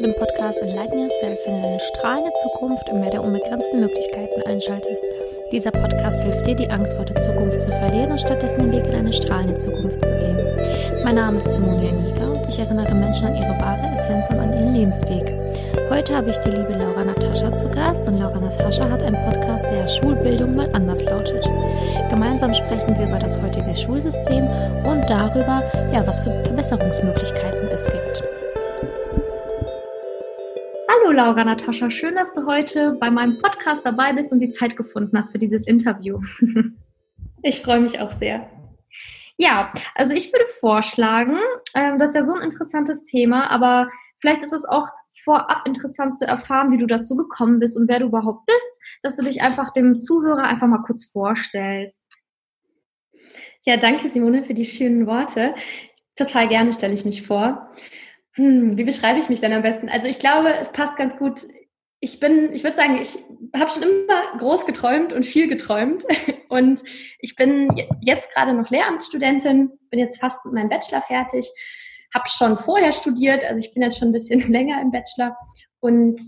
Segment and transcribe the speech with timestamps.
[0.00, 4.40] zu dem Podcast Enlighten Yourself, wenn du deine strahlende Zukunft im Meer der unbegrenzten Möglichkeiten
[4.46, 5.04] einschaltest.
[5.52, 8.86] Dieser Podcast hilft dir, die Angst vor der Zukunft zu verlieren und stattdessen den Weg
[8.86, 11.04] in eine strahlende Zukunft zu gehen.
[11.04, 14.54] Mein Name ist Simonia Niger und ich erinnere Menschen an ihre wahre Essenz und an
[14.54, 15.34] ihren Lebensweg.
[15.90, 19.70] Heute habe ich die liebe Laura Natascha zu Gast und Laura Natascha hat einen Podcast,
[19.70, 21.44] der Schulbildung mal anders lautet.
[22.08, 24.44] Gemeinsam sprechen wir über das heutige Schulsystem
[24.84, 25.62] und darüber,
[25.92, 28.39] ja, was für Verbesserungsmöglichkeiten es gibt.
[31.10, 34.76] Hallo Laura Natascha, schön, dass du heute bei meinem Podcast dabei bist und die Zeit
[34.76, 36.20] gefunden hast für dieses Interview.
[37.42, 38.48] Ich freue mich auch sehr.
[39.36, 41.36] Ja, also ich würde vorschlagen,
[41.74, 43.88] ähm, das ist ja so ein interessantes Thema, aber
[44.20, 44.86] vielleicht ist es auch
[45.24, 49.16] vorab interessant zu erfahren, wie du dazu gekommen bist und wer du überhaupt bist, dass
[49.16, 52.06] du dich einfach dem Zuhörer einfach mal kurz vorstellst.
[53.64, 55.56] Ja, danke Simone für die schönen Worte.
[56.14, 57.68] Total gerne stelle ich mich vor.
[58.34, 59.88] Hm, wie beschreibe ich mich denn am besten?
[59.88, 61.46] Also ich glaube, es passt ganz gut.
[62.00, 63.18] Ich bin, ich würde sagen, ich
[63.54, 66.04] habe schon immer groß geträumt und viel geträumt.
[66.48, 66.82] Und
[67.20, 67.68] ich bin
[68.00, 71.48] jetzt gerade noch Lehramtsstudentin, bin jetzt fast mit meinem Bachelor fertig,
[72.12, 75.36] habe schon vorher studiert, also ich bin jetzt schon ein bisschen länger im Bachelor
[75.78, 76.20] und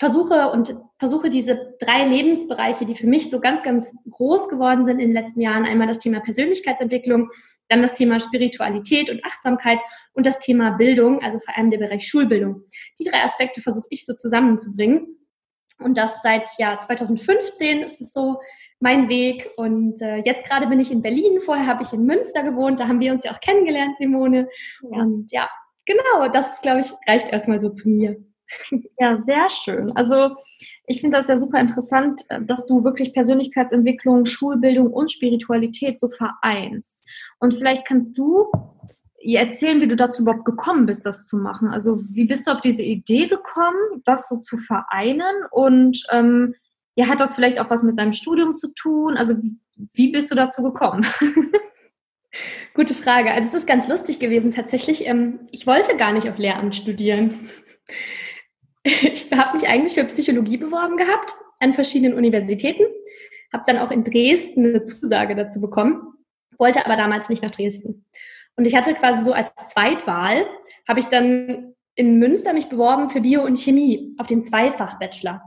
[0.00, 4.98] versuche und versuche diese drei Lebensbereiche, die für mich so ganz, ganz groß geworden sind
[4.98, 7.28] in den letzten Jahren, einmal das Thema Persönlichkeitsentwicklung,
[7.68, 9.78] dann das Thema Spiritualität und Achtsamkeit
[10.14, 12.64] und das Thema Bildung, also vor allem der Bereich Schulbildung.
[12.98, 15.18] Die drei Aspekte versuche ich so zusammenzubringen.
[15.78, 18.40] Und das seit ja 2015 ist es so
[18.80, 19.50] mein Weg.
[19.58, 21.40] Und äh, jetzt gerade bin ich in Berlin.
[21.40, 22.80] Vorher habe ich in Münster gewohnt.
[22.80, 24.48] Da haben wir uns ja auch kennengelernt, Simone.
[24.82, 24.98] Ja.
[24.98, 25.50] Und ja,
[25.84, 28.16] genau, das glaube ich reicht erstmal so zu mir.
[28.98, 29.92] Ja, sehr schön.
[29.96, 30.36] Also
[30.86, 36.08] ich finde das ja super interessant, äh, dass du wirklich Persönlichkeitsentwicklung, Schulbildung und Spiritualität so
[36.08, 37.06] vereinst.
[37.38, 38.50] Und vielleicht kannst du
[39.22, 41.68] erzählen, wie du dazu überhaupt gekommen bist, das zu machen.
[41.68, 45.44] Also wie bist du auf diese Idee gekommen, das so zu vereinen?
[45.50, 46.54] Und ähm,
[46.94, 49.16] ja, hat das vielleicht auch was mit deinem Studium zu tun?
[49.16, 49.34] Also
[49.94, 51.06] wie bist du dazu gekommen?
[52.74, 53.30] Gute Frage.
[53.32, 55.06] Also es ist ganz lustig gewesen tatsächlich.
[55.06, 57.34] Ähm, ich wollte gar nicht auf Lehramt studieren.
[58.82, 62.84] Ich habe mich eigentlich für Psychologie beworben gehabt an verschiedenen Universitäten,
[63.52, 66.02] habe dann auch in Dresden eine Zusage dazu bekommen,
[66.58, 68.06] wollte aber damals nicht nach Dresden.
[68.56, 70.46] Und ich hatte quasi so als Zweitwahl,
[70.88, 75.42] habe ich dann in Münster mich beworben für Bio und Chemie auf den Zweifach-Bachelor.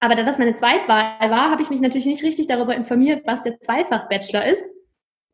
[0.00, 3.42] Aber da das meine Zweitwahl war, habe ich mich natürlich nicht richtig darüber informiert, was
[3.42, 4.68] der Zweifach-Bachelor ist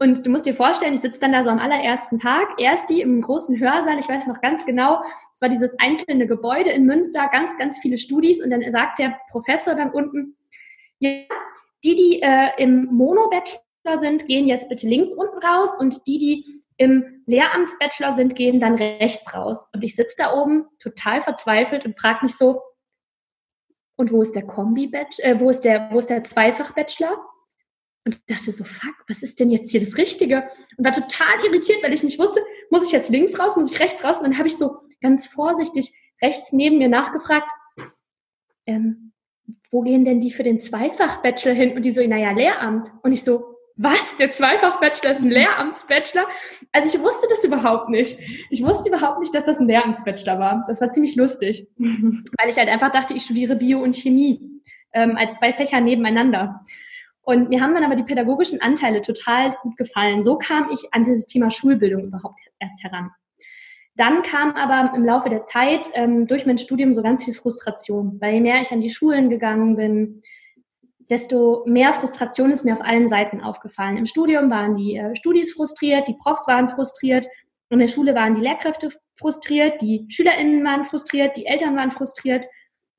[0.01, 3.01] und du musst dir vorstellen, ich sitze dann da so am allerersten Tag, erst die
[3.01, 7.29] im großen Hörsaal, ich weiß noch ganz genau, es war dieses einzelne Gebäude in Münster,
[7.33, 10.37] ganz, ganz viele Studis und dann sagt der Professor dann unten,
[11.01, 11.23] ja,
[11.85, 16.63] die, die äh, im Mono-Bachelor sind, gehen jetzt bitte links unten raus und die, die
[16.77, 19.69] im Lehramtsbachelor sind, gehen dann rechts raus.
[19.75, 22.63] Und ich sitze da oben total verzweifelt und frage mich so,
[23.97, 27.17] und wo ist der Kombi-Bachelor, äh, wo ist der, wo ist der Zweifach-Bachelor?
[28.05, 30.49] Und dachte so, fuck, was ist denn jetzt hier das Richtige?
[30.77, 33.81] Und war total irritiert, weil ich nicht wusste, muss ich jetzt links raus, muss ich
[33.81, 34.19] rechts raus?
[34.19, 35.93] Und dann habe ich so ganz vorsichtig
[36.23, 37.51] rechts neben mir nachgefragt,
[38.67, 39.13] ähm,
[39.71, 41.73] wo gehen denn die für den Zweifach-Bachelor hin?
[41.77, 42.89] Und die so, naja, Lehramt.
[43.03, 44.17] Und ich so, was?
[44.17, 46.27] Der Zweifach-Bachelor ist ein Lehramtsbachelor?
[46.73, 48.19] Also ich wusste das überhaupt nicht.
[48.51, 50.65] Ich wusste überhaupt nicht, dass das ein Lehramtsbachelor war.
[50.67, 54.41] Das war ziemlich lustig, weil ich halt einfach dachte, ich studiere Bio und Chemie
[54.93, 56.65] ähm, als zwei Fächer nebeneinander.
[57.29, 60.23] Und mir haben dann aber die pädagogischen Anteile total gut gefallen.
[60.23, 63.11] So kam ich an dieses Thema Schulbildung überhaupt erst heran.
[63.97, 68.17] Dann kam aber im Laufe der Zeit ähm, durch mein Studium so ganz viel Frustration,
[68.23, 70.23] weil je mehr ich an die Schulen gegangen bin,
[71.11, 73.99] desto mehr Frustration ist mir auf allen Seiten aufgefallen.
[73.99, 77.27] Im Studium waren die äh, Studis frustriert, die Profs waren frustriert,
[77.69, 82.47] in der Schule waren die Lehrkräfte frustriert, die SchülerInnen waren frustriert, die Eltern waren frustriert.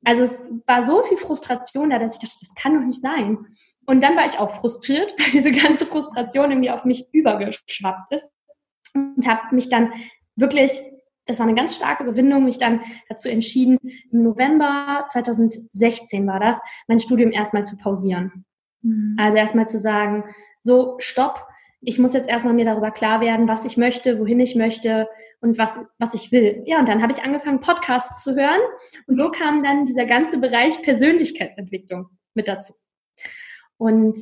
[0.05, 3.47] Also es war so viel Frustration da, dass ich dachte, das kann doch nicht sein.
[3.89, 8.31] Und dann war ich auch frustriert, weil diese ganze Frustration irgendwie auf mich übergeschwappt ist
[8.93, 9.91] und habe mich dann
[10.35, 10.79] wirklich,
[11.25, 13.79] das war eine ganz starke Überwindung, mich dann dazu entschieden,
[14.11, 18.45] im November 2016 war das, mein Studium erstmal zu pausieren.
[18.83, 19.15] Mhm.
[19.19, 20.23] Also erstmal zu sagen,
[20.61, 21.47] so, stopp,
[21.81, 25.09] ich muss jetzt erstmal mir darüber klar werden, was ich möchte, wohin ich möchte
[25.41, 26.61] und was, was ich will.
[26.67, 28.61] Ja, und dann habe ich angefangen, Podcasts zu hören.
[29.07, 32.73] Und so kam dann dieser ganze Bereich Persönlichkeitsentwicklung mit dazu.
[33.79, 34.17] Und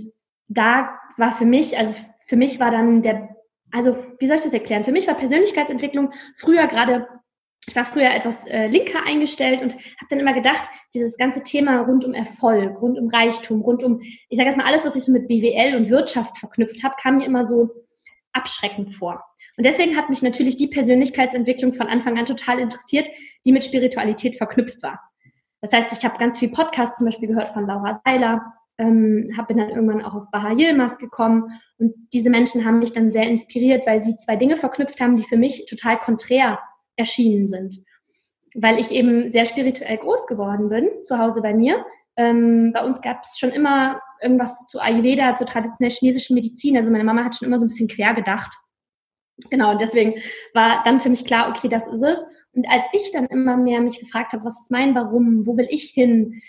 [0.48, 1.94] da war für mich, also
[2.28, 3.36] für mich war dann der,
[3.72, 4.86] also wie soll ich das erklären?
[4.86, 7.08] Für mich war Persönlichkeitsentwicklung früher gerade,
[7.66, 11.82] ich war früher etwas äh, linker eingestellt und habe dann immer gedacht, dieses ganze Thema
[11.82, 14.00] rund um Erfolg, rund um Reichtum, rund um,
[14.30, 17.18] ich sage jetzt mal alles, was ich so mit BWL und Wirtschaft verknüpft habe, kam
[17.18, 17.70] mir immer so
[18.32, 19.24] abschreckend vor.
[19.58, 23.10] Und deswegen hat mich natürlich die Persönlichkeitsentwicklung von Anfang an total interessiert,
[23.44, 25.00] die mit Spiritualität verknüpft war.
[25.62, 29.54] Das heißt, ich habe ganz viel Podcasts zum Beispiel gehört von Laura Seiler, ähm, habe
[29.54, 33.86] dann irgendwann auch auf Baha Yilmaz gekommen und diese Menschen haben mich dann sehr inspiriert,
[33.88, 36.60] weil sie zwei Dinge verknüpft haben, die für mich total konträr
[36.96, 37.78] erschienen sind.
[38.56, 41.86] Weil ich eben sehr spirituell groß geworden bin, zu Hause bei mir.
[42.16, 46.78] Ähm, bei uns gab es schon immer irgendwas zu Ayurveda, zur traditionell chinesischen Medizin.
[46.78, 48.52] Also meine Mama hat schon immer so ein bisschen quer gedacht.
[49.52, 50.16] Genau, und deswegen
[50.54, 52.26] war dann für mich klar, okay, das ist es.
[52.54, 55.68] Und als ich dann immer mehr mich gefragt habe, was ist mein Warum, wo will
[55.70, 56.42] ich hin,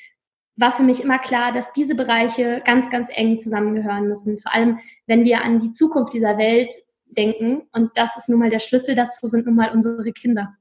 [0.58, 4.38] war für mich immer klar, dass diese Bereiche ganz, ganz eng zusammengehören müssen.
[4.38, 6.74] Vor allem, wenn wir an die Zukunft dieser Welt
[7.10, 7.62] denken.
[7.72, 10.56] Und das ist nun mal der Schlüssel dazu, sind nun mal unsere Kinder.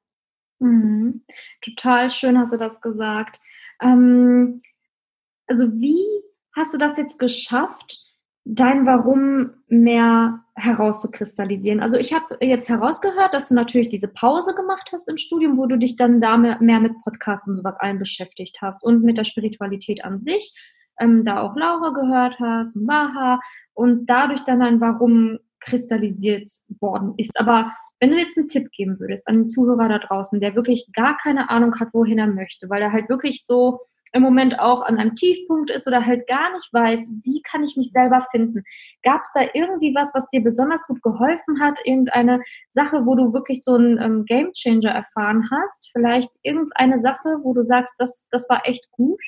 [0.59, 1.23] Mhm.
[1.61, 3.39] Total schön hast du das gesagt.
[3.81, 4.61] Ähm,
[5.47, 6.03] also wie
[6.55, 8.03] hast du das jetzt geschafft,
[8.49, 11.81] dein Warum mehr herauszukristallisieren.
[11.81, 15.65] Also ich habe jetzt herausgehört, dass du natürlich diese Pause gemacht hast im Studium, wo
[15.65, 19.25] du dich dann da mehr, mit Podcasts und sowas allen beschäftigt hast und mit der
[19.25, 20.55] Spiritualität an sich,
[20.99, 23.39] ähm, da auch Laura gehört hast Maha
[23.73, 26.47] und dadurch dann ein Warum kristallisiert
[26.79, 27.39] worden ist.
[27.39, 30.87] Aber wenn du jetzt einen Tipp geben würdest an den Zuhörer da draußen, der wirklich
[30.93, 33.81] gar keine Ahnung hat, wohin er möchte, weil er halt wirklich so
[34.13, 37.75] im Moment auch an einem Tiefpunkt ist oder halt gar nicht weiß, wie kann ich
[37.77, 38.63] mich selber finden.
[39.03, 41.79] Gab es da irgendwie was, was dir besonders gut geholfen hat?
[41.83, 45.89] Irgendeine Sache, wo du wirklich so einen ähm, Game Changer erfahren hast?
[45.91, 49.21] Vielleicht irgendeine Sache, wo du sagst, das, das war echt gut?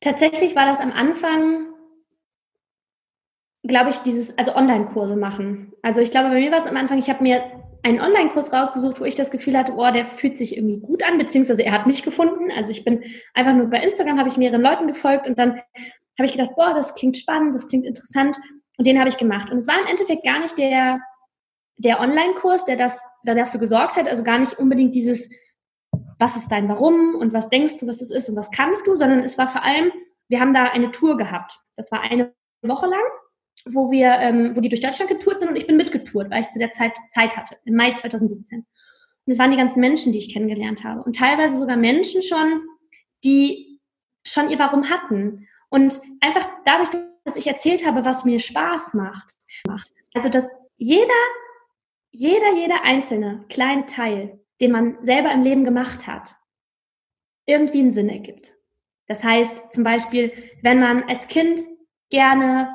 [0.00, 1.68] Tatsächlich war das am Anfang
[3.66, 5.72] glaube ich, dieses, also Online-Kurse machen.
[5.82, 7.42] Also ich glaube, bei mir war es am Anfang, ich habe mir
[7.84, 11.18] einen Online-Kurs rausgesucht, wo ich das Gefühl hatte, oh, der fühlt sich irgendwie gut an,
[11.18, 12.50] beziehungsweise er hat mich gefunden.
[12.50, 13.04] Also ich bin
[13.34, 15.60] einfach nur bei Instagram, habe ich mehreren Leuten gefolgt und dann
[16.18, 18.38] habe ich gedacht, boah, das klingt spannend, das klingt interessant
[18.78, 19.50] und den habe ich gemacht.
[19.50, 20.98] Und es war im Endeffekt gar nicht der,
[21.76, 25.28] der Online-Kurs, der das, der dafür gesorgt hat, also gar nicht unbedingt dieses,
[26.18, 28.94] was ist dein Warum und was denkst du, was es ist und was kannst du,
[28.94, 29.92] sondern es war vor allem,
[30.28, 31.58] wir haben da eine Tour gehabt.
[31.76, 32.32] Das war eine
[32.62, 33.02] Woche lang
[33.66, 36.50] wo wir, ähm, wo die durch Deutschland getourt sind und ich bin mitgetourt, weil ich
[36.50, 38.58] zu der Zeit Zeit hatte, im Mai 2017.
[39.26, 41.02] Und es waren die ganzen Menschen, die ich kennengelernt habe.
[41.02, 42.62] Und teilweise sogar Menschen schon,
[43.24, 43.80] die
[44.26, 45.48] schon ihr Warum hatten.
[45.70, 46.90] Und einfach dadurch,
[47.24, 49.34] dass ich erzählt habe, was mir Spaß macht,
[49.66, 49.90] macht.
[50.14, 51.08] Also, dass jeder,
[52.10, 56.36] jeder, jeder einzelne kleine Teil, den man selber im Leben gemacht hat,
[57.46, 58.54] irgendwie einen Sinn ergibt.
[59.06, 61.60] Das heißt, zum Beispiel, wenn man als Kind
[62.10, 62.74] gerne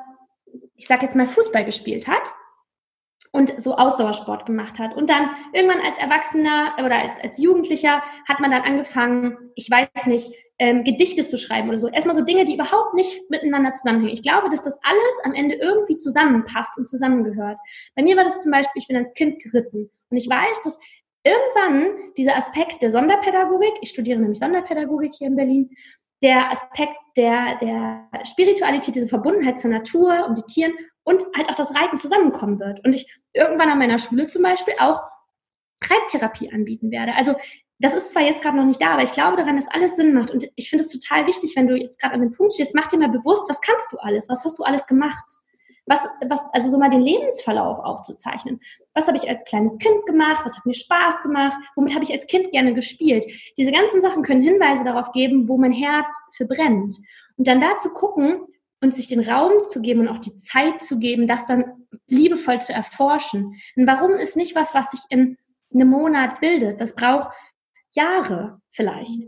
[0.79, 2.33] ich sag jetzt mal, Fußball gespielt hat
[3.31, 4.95] und so Ausdauersport gemacht hat.
[4.95, 10.07] Und dann irgendwann als Erwachsener oder als, als Jugendlicher hat man dann angefangen, ich weiß
[10.07, 11.89] nicht, ähm, Gedichte zu schreiben oder so.
[11.89, 14.13] Erstmal so Dinge, die überhaupt nicht miteinander zusammenhängen.
[14.13, 17.57] Ich glaube, dass das alles am Ende irgendwie zusammenpasst und zusammengehört.
[17.95, 20.79] Bei mir war das zum Beispiel, ich bin als Kind geritten und ich weiß, dass
[21.23, 25.69] irgendwann dieser Aspekt der Sonderpädagogik, ich studiere nämlich Sonderpädagogik hier in Berlin,
[26.21, 30.73] der Aspekt der, der Spiritualität, diese Verbundenheit zur Natur und die Tieren
[31.03, 32.83] und halt auch das Reiten zusammenkommen wird.
[32.85, 35.01] Und ich irgendwann an meiner Schule zum Beispiel auch
[35.83, 37.15] Reittherapie anbieten werde.
[37.15, 37.35] Also
[37.79, 40.13] das ist zwar jetzt gerade noch nicht da, aber ich glaube daran, dass alles Sinn
[40.13, 40.31] macht.
[40.31, 42.87] Und ich finde es total wichtig, wenn du jetzt gerade an dem Punkt stehst, mach
[42.87, 44.27] dir mal bewusst, was kannst du alles?
[44.27, 45.23] Was hast du alles gemacht?
[45.89, 48.59] Was, was, also so mal den Lebensverlauf aufzuzeichnen.
[48.93, 50.45] Was habe ich als kleines Kind gemacht?
[50.45, 51.57] Was hat mir Spaß gemacht?
[51.75, 53.25] Womit habe ich als Kind gerne gespielt?
[53.57, 56.95] Diese ganzen Sachen können Hinweise darauf geben, wo mein Herz verbrennt.
[57.37, 58.41] Und dann da zu gucken
[58.81, 62.61] und sich den Raum zu geben und auch die Zeit zu geben, das dann liebevoll
[62.61, 63.59] zu erforschen.
[63.75, 65.37] Und warum ist nicht was, was sich in
[65.73, 66.79] einem Monat bildet?
[66.79, 67.29] Das braucht
[67.93, 69.23] Jahre vielleicht,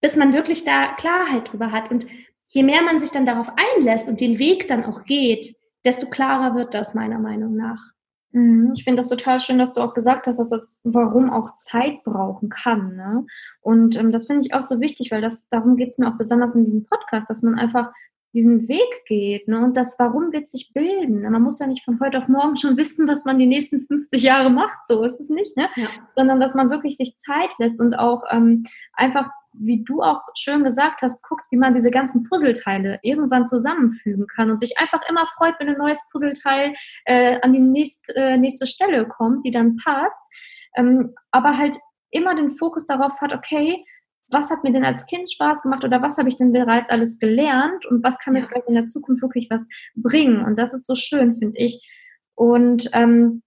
[0.00, 1.90] bis man wirklich da Klarheit drüber hat.
[1.90, 2.06] Und
[2.50, 6.54] je mehr man sich dann darauf einlässt und den Weg dann auch geht, desto klarer
[6.54, 7.92] wird das meiner Meinung nach.
[8.32, 8.72] Mhm.
[8.74, 12.02] Ich finde das total schön, dass du auch gesagt hast, dass das Warum auch Zeit
[12.04, 12.96] brauchen kann.
[12.96, 13.26] Ne?
[13.60, 16.18] Und ähm, das finde ich auch so wichtig, weil das darum geht es mir auch
[16.18, 17.92] besonders in diesem Podcast, dass man einfach
[18.34, 19.46] diesen Weg geht.
[19.48, 19.62] Ne?
[19.62, 21.20] Und das Warum wird sich bilden.
[21.22, 24.22] Man muss ja nicht von heute auf morgen schon wissen, was man die nächsten 50
[24.22, 24.86] Jahre macht.
[24.86, 25.68] So ist es nicht, ne?
[25.76, 25.88] Ja.
[26.12, 30.64] Sondern dass man wirklich sich Zeit lässt und auch ähm, einfach wie du auch schön
[30.64, 35.26] gesagt hast, guckt, wie man diese ganzen Puzzleteile irgendwann zusammenfügen kann und sich einfach immer
[35.36, 39.76] freut, wenn ein neues Puzzleteil äh, an die nächst, äh, nächste Stelle kommt, die dann
[39.76, 40.32] passt.
[40.76, 41.76] Ähm, aber halt
[42.10, 43.84] immer den Fokus darauf hat, okay,
[44.28, 47.18] was hat mir denn als Kind Spaß gemacht oder was habe ich denn bereits alles
[47.18, 50.44] gelernt und was kann mir vielleicht in der Zukunft wirklich was bringen.
[50.44, 51.86] Und das ist so schön, finde ich.
[52.34, 53.42] Und ähm,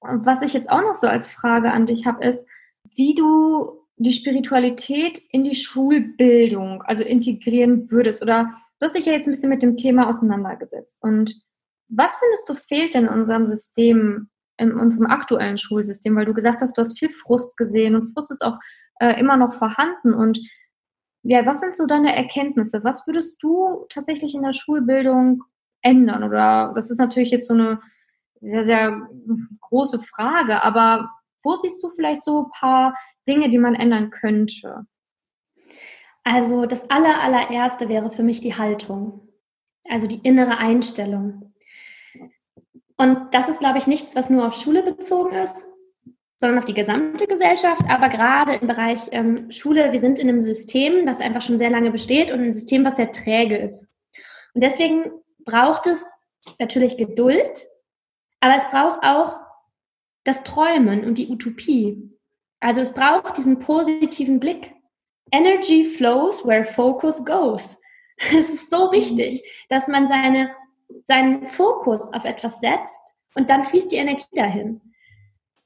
[0.00, 2.48] was ich jetzt auch noch so als Frage an dich habe, ist,
[2.96, 8.22] wie du die Spiritualität in die Schulbildung, also integrieren würdest?
[8.22, 11.02] Oder du hast dich ja jetzt ein bisschen mit dem Thema auseinandergesetzt.
[11.02, 11.34] Und
[11.88, 16.16] Was findest du fehlt in unserem System, in unserem aktuellen Schulsystem?
[16.16, 18.58] Weil du gesagt hast, du hast viel Frust gesehen und Frust ist auch
[19.00, 20.14] äh, immer noch vorhanden.
[20.14, 20.40] Und
[21.22, 22.82] ja, was sind so deine Erkenntnisse?
[22.84, 25.44] Was würdest du tatsächlich in der Schulbildung
[25.82, 26.24] ändern?
[26.24, 27.80] Oder das ist natürlich jetzt so eine
[28.40, 29.08] sehr, sehr
[29.60, 31.10] große Frage, aber
[31.42, 32.94] wo siehst du vielleicht so ein paar
[33.26, 34.86] Dinge, die man ändern könnte?
[36.24, 39.28] Also das aller, allererste wäre für mich die Haltung,
[39.88, 41.54] also die innere Einstellung.
[42.96, 45.66] Und das ist, glaube ich, nichts, was nur auf Schule bezogen ist,
[46.36, 47.82] sondern auf die gesamte Gesellschaft.
[47.88, 51.70] Aber gerade im Bereich ähm, Schule, wir sind in einem System, das einfach schon sehr
[51.70, 53.90] lange besteht und ein System, was sehr träge ist.
[54.54, 55.12] Und deswegen
[55.44, 56.12] braucht es
[56.58, 57.66] natürlich Geduld,
[58.40, 59.40] aber es braucht auch
[60.24, 62.13] das Träumen und die Utopie.
[62.64, 64.74] Also es braucht diesen positiven Blick.
[65.32, 67.78] Energy flows where focus goes.
[68.30, 70.50] Es ist so wichtig, dass man seine,
[71.02, 74.80] seinen Fokus auf etwas setzt und dann fließt die Energie dahin.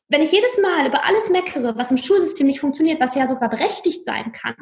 [0.08, 3.48] Wenn ich jedes Mal über alles meckere, was im Schulsystem nicht funktioniert, was ja sogar
[3.48, 4.56] berechtigt sein kann,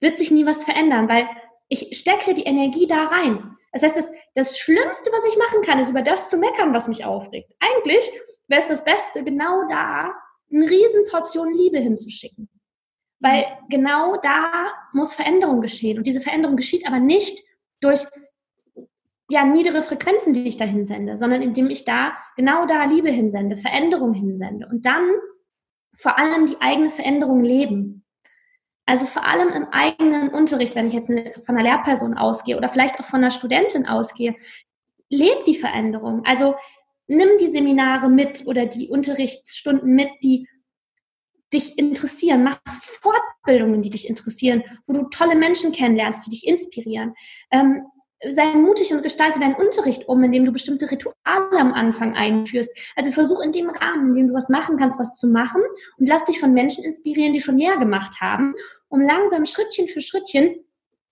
[0.00, 1.26] wird sich nie was verändern, weil
[1.68, 3.56] ich stecke die Energie da rein.
[3.72, 6.88] Das heißt, das, das Schlimmste, was ich machen kann, ist über das zu meckern, was
[6.88, 7.50] mich aufregt.
[7.60, 8.10] Eigentlich
[8.48, 10.12] wäre es das Beste, genau da
[10.52, 12.48] eine Riesenportion Liebe hinzuschicken.
[13.20, 15.98] Weil genau da muss Veränderung geschehen.
[15.98, 17.42] Und diese Veränderung geschieht aber nicht
[17.80, 18.04] durch
[19.28, 23.56] ja, niedere Frequenzen, die ich da hinsende, sondern indem ich da genau da Liebe hinsende,
[23.56, 25.08] Veränderung hinsende und dann
[25.94, 28.04] vor allem die eigene Veränderung leben.
[28.84, 32.98] Also vor allem im eigenen Unterricht, wenn ich jetzt von einer Lehrperson ausgehe oder vielleicht
[33.00, 34.34] auch von einer Studentin ausgehe,
[35.08, 36.24] lebt die Veränderung.
[36.26, 36.54] Also
[37.16, 40.48] nimm die Seminare mit oder die Unterrichtsstunden mit, die
[41.52, 42.44] dich interessieren.
[42.44, 42.58] Mach
[43.00, 47.14] Fortbildungen, die dich interessieren, wo du tolle Menschen kennenlernst, die dich inspirieren.
[47.50, 47.82] Ähm,
[48.30, 52.70] sei mutig und gestalte deinen Unterricht um, indem du bestimmte Rituale am Anfang einführst.
[52.94, 55.60] Also versuch in dem Rahmen, in dem du was machen kannst, was zu machen
[55.98, 58.54] und lass dich von Menschen inspirieren, die schon mehr gemacht haben,
[58.88, 60.64] um langsam Schrittchen für Schrittchen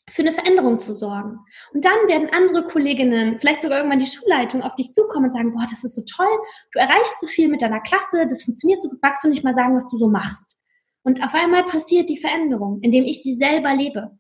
[0.09, 1.38] für eine Veränderung zu sorgen.
[1.73, 5.52] Und dann werden andere Kolleginnen, vielleicht sogar irgendwann die Schulleitung auf dich zukommen und sagen,
[5.52, 6.38] boah, das ist so toll,
[6.73, 9.54] du erreichst so viel mit deiner Klasse, das funktioniert so gut, magst du nicht mal
[9.54, 10.59] sagen, was du so machst?
[11.02, 14.19] Und auf einmal passiert die Veränderung, indem ich sie selber lebe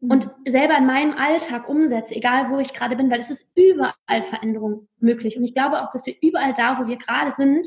[0.00, 0.50] und mhm.
[0.50, 4.88] selber in meinem Alltag umsetze, egal wo ich gerade bin, weil es ist überall Veränderung
[4.98, 5.36] möglich.
[5.36, 7.66] Und ich glaube auch, dass wir überall da, wo wir gerade sind,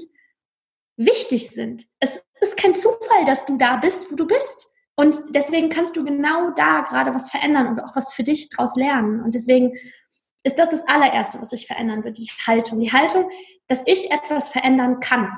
[0.98, 1.86] wichtig sind.
[2.00, 4.72] Es ist kein Zufall, dass du da bist, wo du bist.
[4.98, 8.76] Und deswegen kannst du genau da gerade was verändern und auch was für dich daraus
[8.76, 9.22] lernen.
[9.22, 9.78] Und deswegen
[10.44, 12.80] ist das das allererste, was ich verändern würde, die Haltung.
[12.80, 13.30] Die Haltung,
[13.68, 15.30] dass ich etwas verändern kann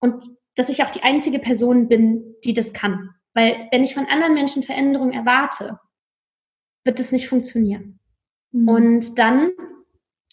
[0.00, 0.24] und
[0.56, 3.10] dass ich auch die einzige Person bin, die das kann.
[3.34, 5.78] Weil wenn ich von anderen Menschen Veränderung erwarte,
[6.84, 8.00] wird es nicht funktionieren.
[8.50, 8.68] Mhm.
[8.68, 9.50] Und dann,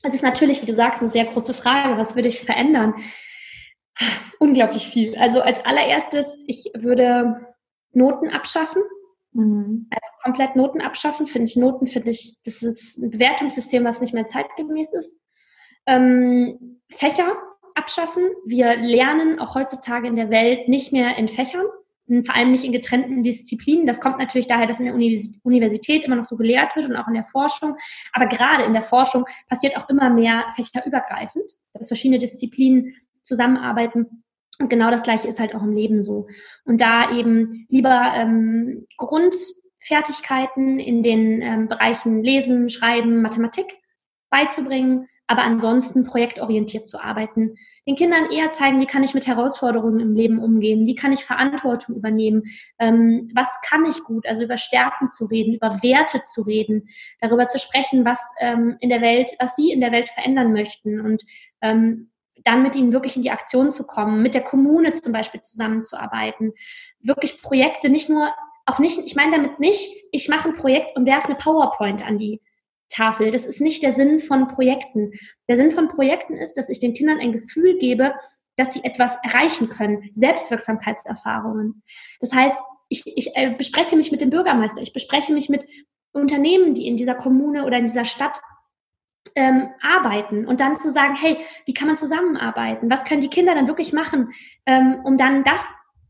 [0.02, 2.96] es ist natürlich, wie du sagst, eine sehr große Frage, was würde ich verändern?
[4.40, 5.16] Unglaublich viel.
[5.18, 7.55] Also als allererstes, ich würde
[7.96, 8.84] Noten abschaffen.
[9.34, 9.88] Mhm.
[9.90, 14.14] Also komplett Noten abschaffen, finde ich Noten, finde ich, das ist ein Bewertungssystem, was nicht
[14.14, 15.20] mehr zeitgemäß ist.
[15.86, 17.36] Ähm, Fächer
[17.76, 18.24] abschaffen.
[18.46, 21.66] Wir lernen auch heutzutage in der Welt nicht mehr in Fächern,
[22.08, 23.86] vor allem nicht in getrennten Disziplinen.
[23.86, 27.08] Das kommt natürlich daher, dass in der Universität immer noch so gelehrt wird und auch
[27.08, 27.76] in der Forschung.
[28.14, 34.24] Aber gerade in der Forschung passiert auch immer mehr fächerübergreifend, dass verschiedene Disziplinen zusammenarbeiten.
[34.60, 36.28] Und genau das Gleiche ist halt auch im Leben so.
[36.64, 43.66] Und da eben lieber ähm, Grundfertigkeiten in den ähm, Bereichen Lesen, Schreiben, Mathematik
[44.30, 47.56] beizubringen, aber ansonsten projektorientiert zu arbeiten,
[47.88, 51.24] den Kindern eher zeigen, wie kann ich mit Herausforderungen im Leben umgehen, wie kann ich
[51.24, 52.44] Verantwortung übernehmen,
[52.80, 56.90] ähm, was kann ich gut, also über Stärken zu reden, über Werte zu reden,
[57.22, 61.00] darüber zu sprechen, was ähm, in der Welt, was sie in der Welt verändern möchten.
[61.00, 61.24] Und
[61.62, 62.10] ähm,
[62.44, 66.54] dann mit ihnen wirklich in die Aktion zu kommen, mit der Kommune zum Beispiel zusammenzuarbeiten,
[67.00, 68.32] wirklich Projekte nicht nur,
[68.66, 72.18] auch nicht, ich meine damit nicht, ich mache ein Projekt und werfe eine PowerPoint an
[72.18, 72.42] die
[72.90, 73.32] Tafel.
[73.32, 75.12] Das ist nicht der Sinn von Projekten.
[75.48, 78.14] Der Sinn von Projekten ist, dass ich den Kindern ein Gefühl gebe,
[78.56, 81.84] dass sie etwas erreichen können, Selbstwirksamkeitserfahrungen.
[82.20, 85.66] Das heißt, ich, ich äh, bespreche mich mit dem Bürgermeister, ich bespreche mich mit
[86.12, 88.40] Unternehmen, die in dieser Kommune oder in dieser Stadt
[89.36, 92.90] ähm, arbeiten und dann zu sagen, hey, wie kann man zusammenarbeiten?
[92.90, 94.32] Was können die Kinder dann wirklich machen,
[94.66, 95.66] ähm, um dann das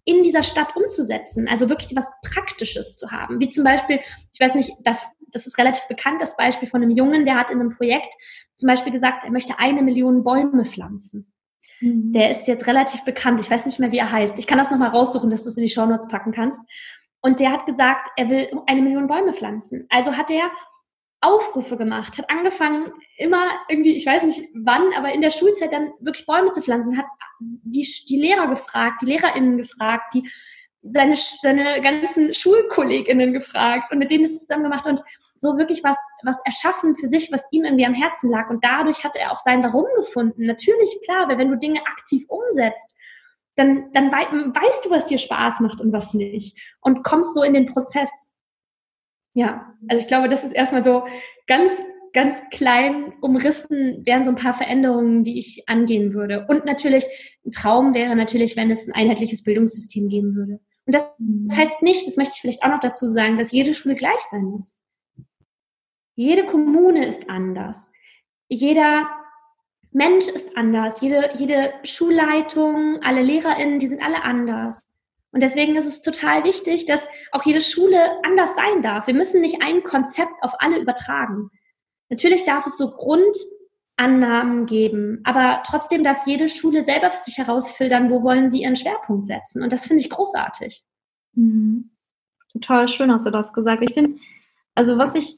[0.05, 3.39] in dieser Stadt umzusetzen, also wirklich was Praktisches zu haben.
[3.39, 3.99] Wie zum Beispiel,
[4.31, 7.49] ich weiß nicht, das, das ist relativ bekannt, das Beispiel von einem Jungen, der hat
[7.49, 8.13] in einem Projekt
[8.55, 11.33] zum Beispiel gesagt, er möchte eine Million Bäume pflanzen.
[11.81, 12.13] Mhm.
[12.13, 14.37] Der ist jetzt relativ bekannt, ich weiß nicht mehr, wie er heißt.
[14.37, 16.61] Ich kann das nochmal raussuchen, dass du es in die Shownotes packen kannst.
[17.21, 19.87] Und der hat gesagt, er will eine Million Bäume pflanzen.
[19.89, 20.51] Also hat er
[21.25, 25.93] Aufrufe gemacht, hat angefangen, immer irgendwie, ich weiß nicht wann, aber in der Schulzeit dann
[25.99, 27.05] wirklich Bäume zu pflanzen, hat
[27.39, 30.29] die, die Lehrer gefragt, die LehrerInnen gefragt, die
[30.81, 35.01] seine, seine ganzen SchulkollegInnen gefragt und mit denen ist es zusammen gemacht und
[35.37, 38.49] so wirklich was, was erschaffen für sich, was ihm irgendwie am Herzen lag.
[38.49, 40.45] Und dadurch hat er auch sein Warum gefunden.
[40.45, 42.95] Natürlich, klar, weil wenn du Dinge aktiv umsetzt,
[43.55, 46.57] dann, dann weißt du, was dir Spaß macht und was nicht.
[46.81, 48.33] Und kommst so in den Prozess.
[49.35, 51.03] Ja, also ich glaube, das ist erstmal so
[51.45, 56.45] ganz, ganz klein umrissen wären so ein paar Veränderungen, die ich angehen würde.
[56.47, 57.05] Und natürlich,
[57.45, 60.61] ein Traum wäre natürlich, wenn es ein einheitliches Bildungssystem geben würde.
[60.85, 63.73] Und das, das heißt nicht, das möchte ich vielleicht auch noch dazu sagen, dass jede
[63.73, 64.79] Schule gleich sein muss.
[66.15, 67.91] Jede Kommune ist anders.
[68.47, 69.09] Jeder
[69.91, 71.01] Mensch ist anders.
[71.01, 74.89] Jede, jede Schulleitung, alle LehrerInnen, die sind alle anders.
[75.35, 79.07] Und deswegen ist es total wichtig, dass auch jede Schule anders sein darf.
[79.07, 81.49] Wir müssen nicht ein Konzept auf alle übertragen.
[82.09, 88.09] Natürlich darf es so Grundannahmen geben, aber trotzdem darf jede Schule selber für sich herausfiltern,
[88.09, 89.61] wo wollen sie ihren Schwerpunkt setzen.
[89.61, 90.85] Und das finde ich großartig.
[91.33, 91.91] Mhm.
[92.53, 93.83] Total schön hast du das gesagt.
[93.83, 94.15] Ich finde,
[94.73, 95.35] also was ich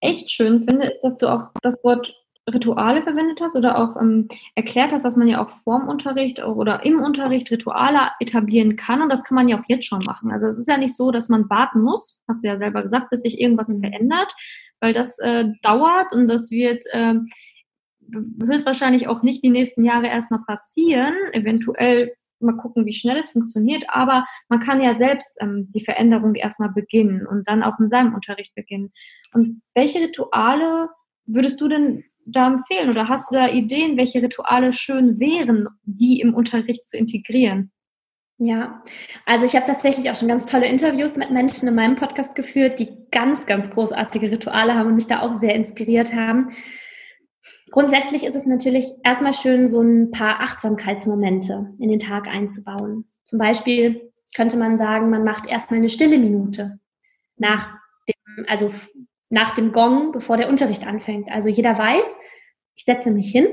[0.00, 4.28] echt schön finde, ist, dass du auch das Wort Rituale verwendet hast oder auch ähm,
[4.54, 9.10] erklärt hast, dass man ja auch vorm Unterricht oder im Unterricht Rituale etablieren kann und
[9.10, 10.32] das kann man ja auch jetzt schon machen.
[10.32, 13.10] Also es ist ja nicht so, dass man warten muss, hast du ja selber gesagt,
[13.10, 13.80] bis sich irgendwas mhm.
[13.80, 14.34] verändert,
[14.80, 17.14] weil das äh, dauert und das wird äh,
[18.44, 21.14] höchstwahrscheinlich auch nicht die nächsten Jahre erstmal passieren.
[21.32, 26.34] Eventuell mal gucken, wie schnell es funktioniert, aber man kann ja selbst ähm, die Veränderung
[26.34, 28.92] erstmal beginnen und dann auch in seinem Unterricht beginnen.
[29.32, 30.88] Und welche Rituale
[31.24, 36.20] würdest du denn da empfehlen oder hast du da Ideen, welche Rituale schön wären, die
[36.20, 37.72] im Unterricht zu integrieren?
[38.38, 38.82] Ja,
[39.24, 42.80] also ich habe tatsächlich auch schon ganz tolle Interviews mit Menschen in meinem Podcast geführt,
[42.80, 46.48] die ganz, ganz großartige Rituale haben und mich da auch sehr inspiriert haben.
[47.70, 53.04] Grundsätzlich ist es natürlich erstmal schön, so ein paar Achtsamkeitsmomente in den Tag einzubauen.
[53.24, 56.80] Zum Beispiel könnte man sagen, man macht erstmal eine stille Minute
[57.36, 57.68] nach
[58.08, 58.72] dem, also
[59.32, 61.30] nach dem Gong, bevor der Unterricht anfängt.
[61.30, 62.20] Also jeder weiß,
[62.74, 63.48] ich setze mich hin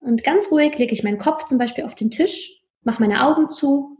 [0.00, 3.50] und ganz ruhig lege ich meinen Kopf zum Beispiel auf den Tisch, mache meine Augen
[3.50, 3.98] zu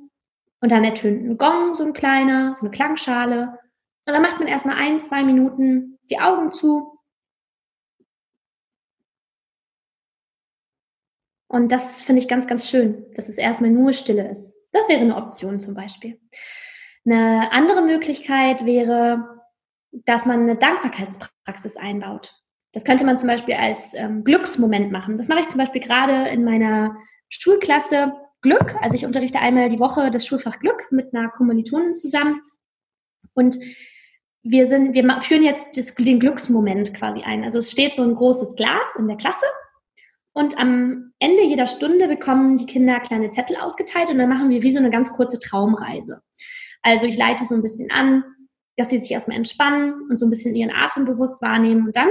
[0.62, 3.58] und dann ertönt ein Gong, so ein kleiner, so eine Klangschale.
[4.06, 6.98] Und dann macht man erstmal ein, zwei Minuten die Augen zu.
[11.48, 14.58] Und das finde ich ganz, ganz schön, dass es erstmal nur Stille ist.
[14.72, 16.18] Das wäre eine Option zum Beispiel.
[17.04, 19.37] Eine andere Möglichkeit wäre,
[19.92, 22.34] dass man eine Dankbarkeitspraxis einbaut.
[22.72, 25.16] Das könnte man zum Beispiel als ähm, Glücksmoment machen.
[25.16, 26.96] Das mache ich zum Beispiel gerade in meiner
[27.28, 28.74] Schulklasse Glück.
[28.80, 32.40] Also ich unterrichte einmal die Woche das Schulfach Glück mit einer Kommilitonin zusammen.
[33.34, 33.58] Und
[34.42, 37.44] wir sind, wir führen jetzt das, den Glücksmoment quasi ein.
[37.44, 39.46] Also es steht so ein großes Glas in der Klasse
[40.32, 44.62] und am Ende jeder Stunde bekommen die Kinder kleine Zettel ausgeteilt und dann machen wir
[44.62, 46.22] wie so eine ganz kurze Traumreise.
[46.82, 48.22] Also ich leite so ein bisschen an,
[48.78, 51.86] dass sie sich erstmal entspannen und so ein bisschen ihren Atem bewusst wahrnehmen.
[51.86, 52.08] Und dann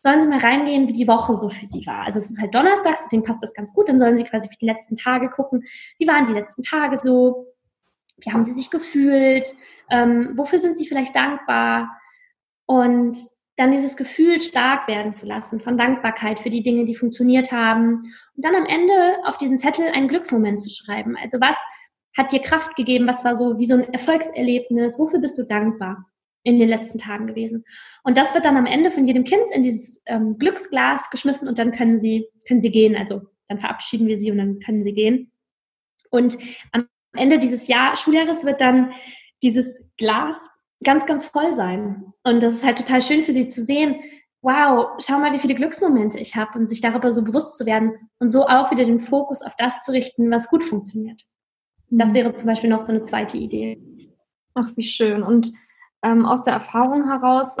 [0.00, 2.04] sollen sie mal reingehen, wie die Woche so für sie war.
[2.04, 3.88] Also es ist halt donnerstags, deswegen passt das ganz gut.
[3.88, 5.64] Dann sollen sie quasi für die letzten Tage gucken,
[5.98, 7.46] wie waren die letzten Tage so,
[8.18, 9.48] wie haben sie sich gefühlt,
[9.90, 11.88] ähm, wofür sind sie vielleicht dankbar
[12.66, 13.18] und
[13.56, 18.12] dann dieses Gefühl stark werden zu lassen von Dankbarkeit für die Dinge, die funktioniert haben
[18.36, 21.16] und dann am Ende auf diesen Zettel einen Glücksmoment zu schreiben.
[21.20, 21.56] Also was
[22.16, 23.06] hat dir Kraft gegeben?
[23.06, 24.98] Was war so wie so ein Erfolgserlebnis?
[24.98, 26.09] Wofür bist du dankbar
[26.42, 27.64] in den letzten Tagen gewesen?
[28.02, 31.58] Und das wird dann am Ende von jedem Kind in dieses ähm, Glücksglas geschmissen und
[31.58, 32.96] dann können sie, können sie gehen.
[32.96, 35.32] Also dann verabschieden wir sie und dann können sie gehen.
[36.10, 36.38] Und
[36.72, 38.92] am Ende dieses Jahr, Schuljahres wird dann
[39.42, 40.48] dieses Glas
[40.84, 42.12] ganz, ganz voll sein.
[42.24, 43.96] Und das ist halt total schön für sie zu sehen.
[44.42, 47.92] Wow, schau mal, wie viele Glücksmomente ich habe und sich darüber so bewusst zu werden
[48.18, 51.22] und so auch wieder den Fokus auf das zu richten, was gut funktioniert.
[51.90, 52.14] Das mhm.
[52.14, 53.78] wäre zum Beispiel noch so eine zweite Idee.
[54.54, 55.22] Ach, wie schön.
[55.22, 55.52] Und
[56.02, 57.56] ähm, aus der Erfahrung heraus,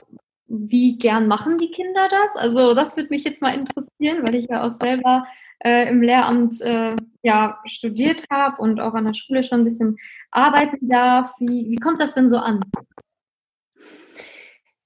[0.46, 2.36] wie gern machen die Kinder das?
[2.36, 5.26] Also das würde mich jetzt mal interessieren, weil ich ja auch selber
[5.64, 6.90] äh, im Lehramt äh,
[7.22, 9.96] ja, studiert habe und auch an der Schule schon ein bisschen
[10.30, 11.32] arbeiten darf.
[11.38, 12.60] Wie, wie kommt das denn so an?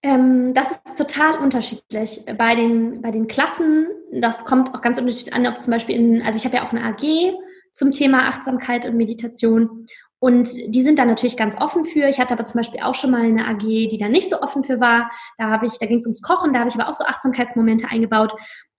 [0.02, 2.22] Ähm, das ist total unterschiedlich.
[2.36, 6.22] Bei den, bei den Klassen, das kommt auch ganz unterschiedlich an, ob zum Beispiel in,
[6.22, 7.34] also ich habe ja auch eine AG
[7.72, 9.86] zum Thema Achtsamkeit und Meditation.
[10.24, 12.08] Und die sind da natürlich ganz offen für.
[12.08, 14.64] Ich hatte aber zum Beispiel auch schon mal eine AG, die da nicht so offen
[14.64, 15.10] für war.
[15.37, 17.88] Da habe ich, da ging es ums Kochen, da habe ich aber auch so Achtsamkeitsmomente
[17.88, 18.32] eingebaut.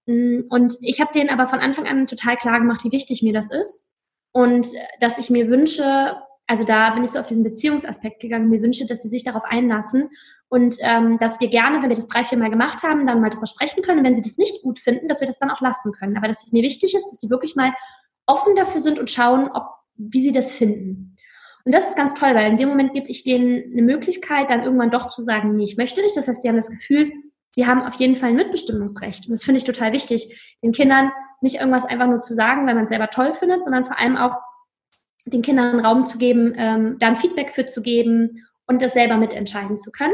[0.08, 3.32] Mm, und ich habe denen aber von Anfang an total klar gemacht, wie wichtig mir
[3.32, 3.86] das ist.
[4.32, 4.66] Und
[5.00, 6.16] dass ich mir wünsche,
[6.48, 9.44] also da bin ich so auf diesen Beziehungsaspekt gegangen, mir wünsche, dass sie sich darauf
[9.46, 10.10] einlassen
[10.50, 13.30] und ähm, dass wir gerne, wenn wir das drei, vier Mal gemacht haben, dann mal
[13.30, 14.00] drüber sprechen können.
[14.00, 16.18] Und wenn sie das nicht gut finden, dass wir das dann auch lassen können.
[16.18, 17.72] Aber dass es mir wichtig ist, dass sie wirklich mal
[18.26, 21.15] offen dafür sind und schauen, ob, wie sie das finden.
[21.66, 24.64] Und das ist ganz toll, weil in dem Moment gebe ich denen eine Möglichkeit, dann
[24.64, 26.16] irgendwann doch zu sagen, nee, ich möchte nicht.
[26.16, 27.12] Das heißt, sie haben das Gefühl,
[27.54, 29.26] sie haben auf jeden Fall ein Mitbestimmungsrecht.
[29.26, 32.76] Und das finde ich total wichtig, den Kindern nicht irgendwas einfach nur zu sagen, weil
[32.76, 34.38] man es selber toll findet, sondern vor allem auch
[35.26, 39.18] den Kindern Raum zu geben, ähm, da ein Feedback für zu geben und das selber
[39.18, 40.14] mitentscheiden zu können.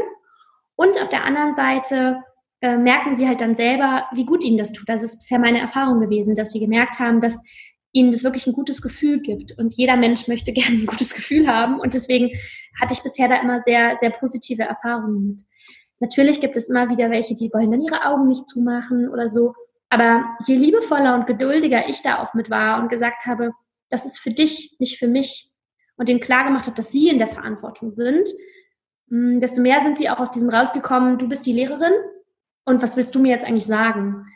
[0.74, 2.22] Und auf der anderen Seite
[2.62, 4.88] äh, merken sie halt dann selber, wie gut ihnen das tut.
[4.88, 7.38] Das ist bisher meine Erfahrung gewesen, dass sie gemerkt haben, dass
[7.92, 9.56] ihnen das wirklich ein gutes Gefühl gibt.
[9.58, 11.80] Und jeder Mensch möchte gerne ein gutes Gefühl haben.
[11.80, 12.30] Und deswegen
[12.80, 15.42] hatte ich bisher da immer sehr, sehr positive Erfahrungen mit.
[16.00, 19.54] Natürlich gibt es immer wieder welche, die wollen dann ihre Augen nicht zumachen oder so.
[19.88, 23.52] Aber je liebevoller und geduldiger ich da auch mit war und gesagt habe,
[23.88, 25.52] das ist für dich, nicht für mich,
[25.96, 28.28] und denen klar gemacht habe, dass sie in der Verantwortung sind,
[29.08, 31.92] hm, desto mehr sind sie auch aus diesem rausgekommen, du bist die Lehrerin
[32.64, 34.26] und was willst du mir jetzt eigentlich sagen?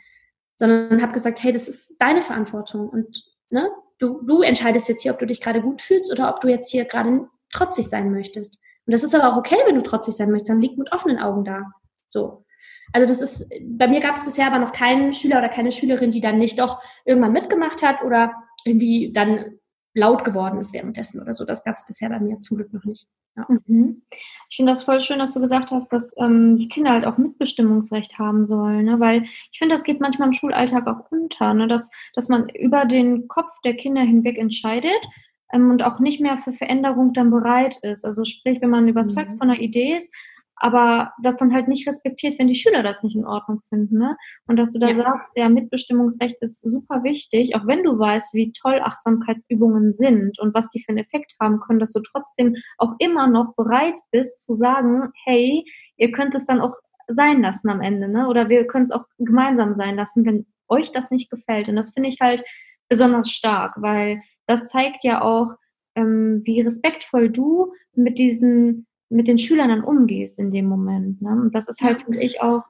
[0.57, 5.13] Sondern habe gesagt, hey, das ist deine Verantwortung und ne, du, du entscheidest jetzt hier,
[5.13, 8.57] ob du dich gerade gut fühlst oder ob du jetzt hier gerade trotzig sein möchtest.
[8.85, 11.19] Und das ist aber auch okay, wenn du trotzig sein möchtest, dann liegt mit offenen
[11.19, 11.71] Augen da.
[12.07, 12.45] So.
[12.93, 16.11] Also das ist, bei mir gab es bisher aber noch keinen Schüler oder keine Schülerin,
[16.11, 18.33] die dann nicht doch irgendwann mitgemacht hat oder
[18.65, 19.56] irgendwie dann
[19.97, 21.43] laut geworden ist währenddessen oder so.
[21.43, 23.07] Das gab es bisher bei mir zum Glück noch nicht.
[23.35, 23.47] Ja.
[23.65, 24.03] Mhm.
[24.49, 27.17] Ich finde das voll schön, dass du gesagt hast, dass ähm, die Kinder halt auch
[27.17, 28.99] Mitbestimmungsrecht haben sollen, ne?
[28.99, 31.67] weil ich finde, das geht manchmal im Schulalltag auch unter, ne?
[31.67, 35.03] dass, dass man über den Kopf der Kinder hinweg entscheidet
[35.51, 38.05] ähm, und auch nicht mehr für Veränderung dann bereit ist.
[38.05, 39.37] Also sprich, wenn man überzeugt mhm.
[39.39, 40.13] von einer Idee ist,
[40.59, 43.97] aber das dann halt nicht respektiert, wenn die Schüler das nicht in Ordnung finden.
[43.97, 44.17] Ne?
[44.47, 44.95] Und dass du da ja.
[44.95, 50.53] sagst, ja, Mitbestimmungsrecht ist super wichtig, auch wenn du weißt, wie toll Achtsamkeitsübungen sind und
[50.53, 54.45] was die für einen Effekt haben können, dass du trotzdem auch immer noch bereit bist
[54.45, 55.65] zu sagen, hey,
[55.97, 56.75] ihr könnt es dann auch
[57.07, 58.27] sein lassen am Ende, ne?
[58.27, 61.69] Oder wir können es auch gemeinsam sein lassen, wenn euch das nicht gefällt.
[61.69, 62.43] Und das finde ich halt
[62.89, 65.53] besonders stark, weil das zeigt ja auch,
[65.95, 71.21] ähm, wie respektvoll du mit diesen mit den Schülern dann umgehst in dem Moment.
[71.21, 71.31] Ne?
[71.31, 72.63] Und das ist halt, finde ich, auch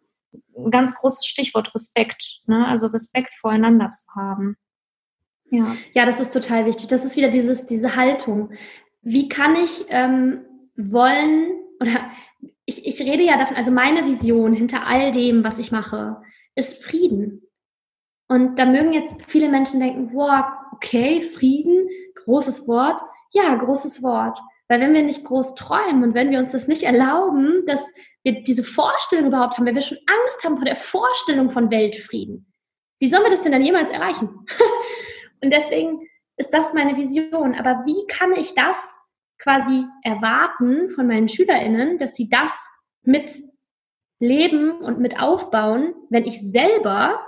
[0.56, 2.41] ein ganz großes Stichwort Respekt.
[2.45, 2.67] Ne?
[2.67, 4.56] Also Respekt voreinander zu haben.
[5.50, 5.76] Ja.
[5.93, 6.88] ja, das ist total wichtig.
[6.88, 8.52] Das ist wieder dieses, diese Haltung.
[9.02, 10.41] Wie kann ich ähm,
[10.76, 12.12] wollen oder
[12.65, 16.21] ich, ich rede ja davon, also meine Vision hinter all dem, was ich mache,
[16.56, 17.43] ist Frieden.
[18.28, 21.88] Und da mögen jetzt viele Menschen denken, wow, okay, Frieden,
[22.26, 23.02] großes Wort.
[23.32, 24.38] Ja, großes Wort.
[24.67, 27.91] Weil wenn wir nicht groß träumen und wenn wir uns das nicht erlauben, dass
[28.23, 32.51] wir diese Vorstellung überhaupt haben, wenn wir schon Angst haben vor der Vorstellung von Weltfrieden,
[32.99, 34.27] wie sollen wir das denn dann jemals erreichen?
[35.41, 37.56] und deswegen ist das meine Vision.
[37.56, 39.01] Aber wie kann ich das
[39.39, 42.67] quasi erwarten von meinen SchülerInnen, dass sie das
[43.03, 43.39] mit
[44.19, 47.19] leben und mit aufbauen, wenn ich selber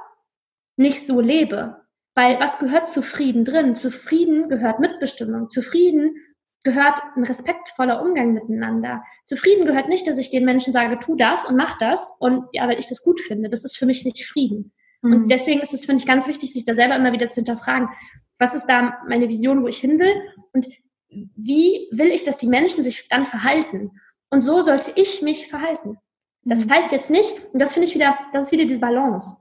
[0.76, 1.86] nicht so lebe?
[2.16, 3.76] Weil was gehört zu Frieden drin?
[3.76, 5.50] Zu Frieden gehört Mitbestimmung.
[5.50, 6.16] Zu Frieden
[6.64, 9.04] gehört ein respektvoller Umgang miteinander.
[9.26, 12.68] Zufrieden gehört nicht, dass ich den Menschen sage, tu das und mach das und ja,
[12.68, 13.50] weil ich das gut finde.
[13.50, 14.74] Das ist für mich nicht Frieden.
[15.02, 15.14] Mhm.
[15.14, 17.90] Und deswegen ist es, finde ich, ganz wichtig, sich da selber immer wieder zu hinterfragen,
[18.38, 20.14] was ist da meine Vision, wo ich hin will
[20.54, 20.68] und
[21.10, 23.92] wie will ich, dass die Menschen sich dann verhalten?
[24.30, 25.98] Und so sollte ich mich verhalten.
[26.44, 26.72] Das mhm.
[26.72, 29.38] heißt jetzt nicht, und das finde ich wieder, das ist wieder diese Balance.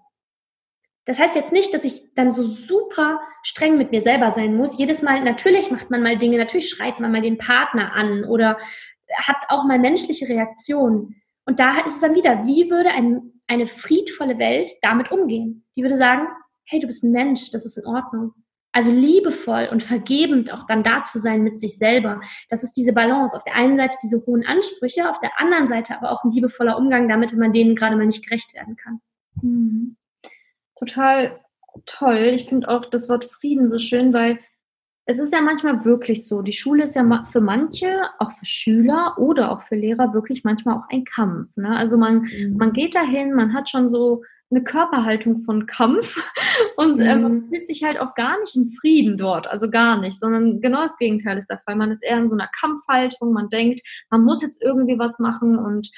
[1.09, 4.79] Das heißt jetzt nicht, dass ich dann so super streng mit mir selber sein muss.
[4.79, 8.59] Jedes Mal, natürlich macht man mal Dinge, natürlich schreit man mal den Partner an oder
[9.17, 11.23] hat auch mal menschliche Reaktionen.
[11.47, 15.65] Und da ist es dann wieder, wie würde ein, eine friedvolle Welt damit umgehen?
[15.77, 16.29] Die würde sagen,
[16.67, 18.35] hey, du bist ein Mensch, das ist in Ordnung.
[18.73, 22.21] Also liebevoll und vergebend auch dann da zu sein mit sich selber.
[22.51, 23.35] Das ist diese Balance.
[23.35, 26.77] Auf der einen Seite diese hohen Ansprüche, auf der anderen Seite aber auch ein liebevoller
[26.77, 29.01] Umgang damit, wenn man denen gerade mal nicht gerecht werden kann.
[29.41, 29.97] Mhm
[30.79, 31.41] total
[31.87, 32.31] toll.
[32.35, 34.39] Ich finde auch das Wort Frieden so schön, weil
[35.11, 39.15] es ist ja manchmal wirklich so, die Schule ist ja für manche, auch für Schüler
[39.17, 41.57] oder auch für Lehrer wirklich manchmal auch ein Kampf.
[41.57, 41.75] Ne?
[41.75, 42.57] Also man, mhm.
[42.59, 46.17] man geht dahin, man hat schon so eine Körperhaltung von Kampf
[46.77, 47.49] und äh, man mhm.
[47.49, 50.99] fühlt sich halt auch gar nicht in Frieden dort, also gar nicht, sondern genau das
[50.99, 51.77] Gegenteil ist der Fall.
[51.77, 55.59] Man ist eher in so einer Kampfhaltung, man denkt, man muss jetzt irgendwie was machen
[55.59, 55.91] und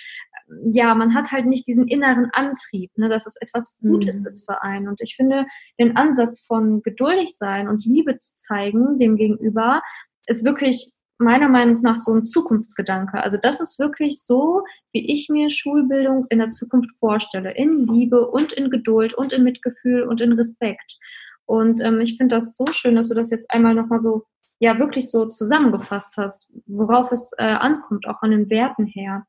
[0.73, 4.27] ja, man hat halt nicht diesen inneren Antrieb, ne, dass es etwas Gutes mhm.
[4.27, 4.89] ist für einen.
[4.89, 5.47] Und ich finde,
[5.79, 9.83] den Ansatz von geduldig sein und Liebe zu zeigen dem Gegenüber
[10.27, 13.23] ist wirklich meiner Meinung nach so ein Zukunftsgedanke.
[13.23, 17.55] Also das ist wirklich so, wie ich mir Schulbildung in der Zukunft vorstelle.
[17.57, 20.99] In Liebe und in Geduld und in Mitgefühl und in Respekt.
[21.45, 24.25] Und ähm, ich finde das so schön, dass du das jetzt einmal nochmal so,
[24.61, 29.27] ja, wirklich so zusammengefasst hast, worauf es äh, ankommt, auch an den Werten her.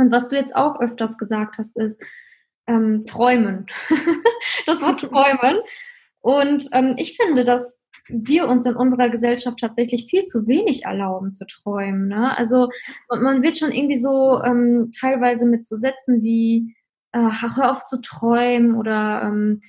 [0.00, 2.02] Und was du jetzt auch öfters gesagt hast, ist
[2.66, 3.66] ähm, träumen.
[4.66, 5.60] das Wort träumen.
[6.20, 11.32] Und ähm, ich finde, dass wir uns in unserer Gesellschaft tatsächlich viel zu wenig erlauben
[11.32, 12.08] zu träumen.
[12.08, 12.36] Ne?
[12.36, 12.68] Also
[13.08, 16.74] man wird schon irgendwie so ähm, teilweise mit so Sätzen wie
[17.12, 17.18] äh,
[17.56, 19.60] hör auf zu träumen oder ähm,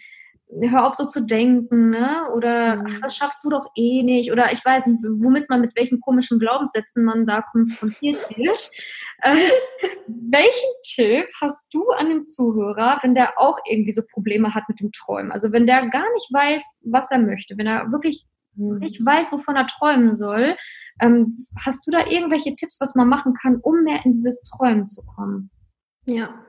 [0.59, 2.27] hör auf so zu denken, ne?
[2.35, 2.87] Oder mhm.
[2.87, 4.31] ach, das schaffst du doch eh nicht.
[4.31, 8.71] Oder ich weiß nicht, womit man mit welchen komischen Glaubenssätzen man da konfrontiert wird.
[9.21, 9.35] Äh,
[10.07, 14.79] welchen Tipp hast du an den Zuhörer, wenn der auch irgendwie so Probleme hat mit
[14.79, 15.31] dem Träumen?
[15.31, 19.55] Also wenn der gar nicht weiß, was er möchte, wenn er wirklich nicht weiß, wovon
[19.55, 20.57] er träumen soll,
[20.99, 24.89] ähm, hast du da irgendwelche Tipps, was man machen kann, um mehr in dieses Träumen
[24.89, 25.49] zu kommen?
[26.05, 26.43] Ja.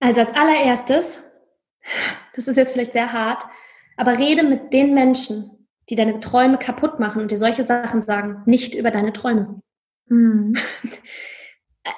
[0.00, 1.22] Also als allererstes
[2.34, 3.44] das ist jetzt vielleicht sehr hart,
[3.96, 5.50] aber rede mit den Menschen,
[5.88, 9.62] die deine Träume kaputt machen und dir solche Sachen sagen, nicht über deine Träume.
[10.06, 10.54] Mhm.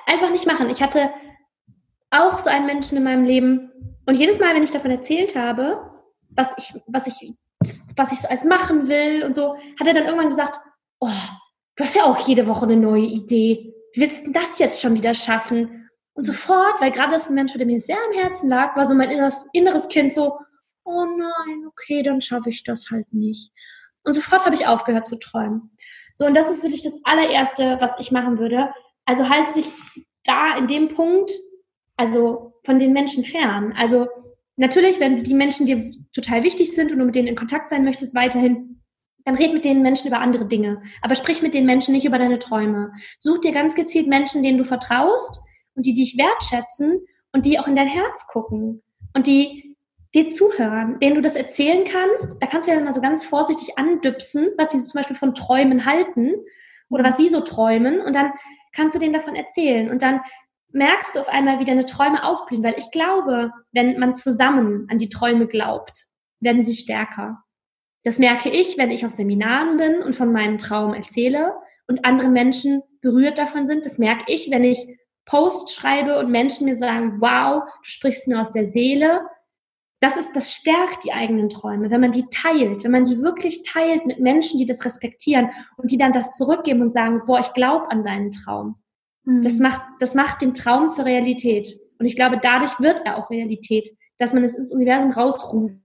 [0.07, 0.71] Einfach nicht machen.
[0.71, 1.11] Ich hatte
[2.11, 3.73] auch so einen Menschen in meinem Leben
[4.07, 5.91] und jedes Mal, wenn ich davon erzählt habe,
[6.31, 7.35] was ich, was ich,
[7.97, 10.61] was ich so als machen will und so, hat er dann irgendwann gesagt,
[11.01, 11.09] oh,
[11.77, 13.75] du hast ja auch jede Woche eine neue Idee.
[13.93, 15.89] Wie willst du das jetzt schon wieder schaffen?
[16.15, 18.95] Und sofort, weil gerade das ein Mensch, der mir sehr am Herzen lag, war so
[18.95, 20.39] mein inneres, inneres Kind so,
[20.85, 23.53] oh nein, okay, dann schaffe ich das halt nicht.
[24.05, 25.71] Und sofort habe ich aufgehört zu träumen.
[26.15, 28.73] So, und das ist wirklich das allererste, was ich machen würde.
[29.05, 29.73] Also halte dich
[30.25, 31.31] da in dem Punkt,
[31.97, 33.73] also von den Menschen fern.
[33.77, 34.09] Also
[34.57, 37.85] natürlich, wenn die Menschen dir total wichtig sind und du mit denen in Kontakt sein
[37.85, 38.83] möchtest weiterhin,
[39.25, 40.83] dann red mit den Menschen über andere Dinge.
[41.01, 42.93] Aber sprich mit den Menschen nicht über deine Träume.
[43.19, 45.41] Such dir ganz gezielt Menschen, denen du vertraust,
[45.75, 47.01] und die dich wertschätzen
[47.33, 48.83] und die auch in dein Herz gucken
[49.15, 49.77] und die
[50.15, 52.37] dir zuhören, denen du das erzählen kannst.
[52.41, 55.35] Da kannst du ja dann mal so ganz vorsichtig andüpsen, was sie zum Beispiel von
[55.35, 56.33] Träumen halten
[56.91, 58.33] oder was sie so träumen und dann
[58.73, 60.21] kannst du denen davon erzählen und dann
[60.73, 64.99] merkst du auf einmal, wie deine Träume aufblühen, weil ich glaube, wenn man zusammen an
[64.99, 66.07] die Träume glaubt,
[66.41, 67.43] werden sie stärker.
[68.05, 71.55] Das merke ich, wenn ich auf Seminaren bin und von meinem Traum erzähle
[71.87, 73.87] und andere Menschen berührt davon sind.
[73.87, 74.87] Das merke ich, wenn ich
[75.25, 79.21] Post schreibe und Menschen mir sagen, wow, du sprichst mir aus der Seele.
[80.03, 83.63] Das ist, das stärkt die eigenen Träume, wenn man die teilt, wenn man die wirklich
[83.63, 87.53] teilt mit Menschen, die das respektieren und die dann das zurückgeben und sagen, boah, ich
[87.53, 88.75] glaube an deinen Traum.
[89.23, 89.43] Mhm.
[89.43, 91.79] Das macht, das macht den Traum zur Realität.
[92.01, 93.89] Und ich glaube, dadurch wird er auch Realität,
[94.19, 95.77] dass man es ins Universum rausruft.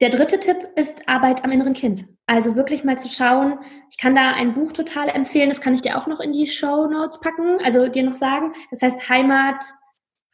[0.00, 2.06] Der dritte Tipp ist Arbeit am inneren Kind.
[2.26, 3.58] Also wirklich mal zu schauen.
[3.90, 6.46] Ich kann da ein Buch total empfehlen, das kann ich dir auch noch in die
[6.46, 8.52] Show Notes packen, also dir noch sagen.
[8.70, 9.64] Das heißt Heimat,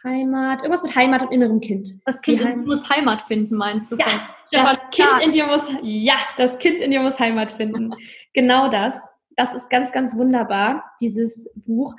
[0.04, 1.94] Heimat, irgendwas mit Heimat und innerem Kind.
[2.04, 3.96] Das Kind in dir muss Heimat finden, meinst du?
[3.96, 4.06] Ja,
[4.52, 7.92] das Kind in dir muss, ja, das Kind in dir muss Heimat finden.
[8.34, 9.12] genau das.
[9.36, 11.94] Das ist ganz, ganz wunderbar, dieses Buch,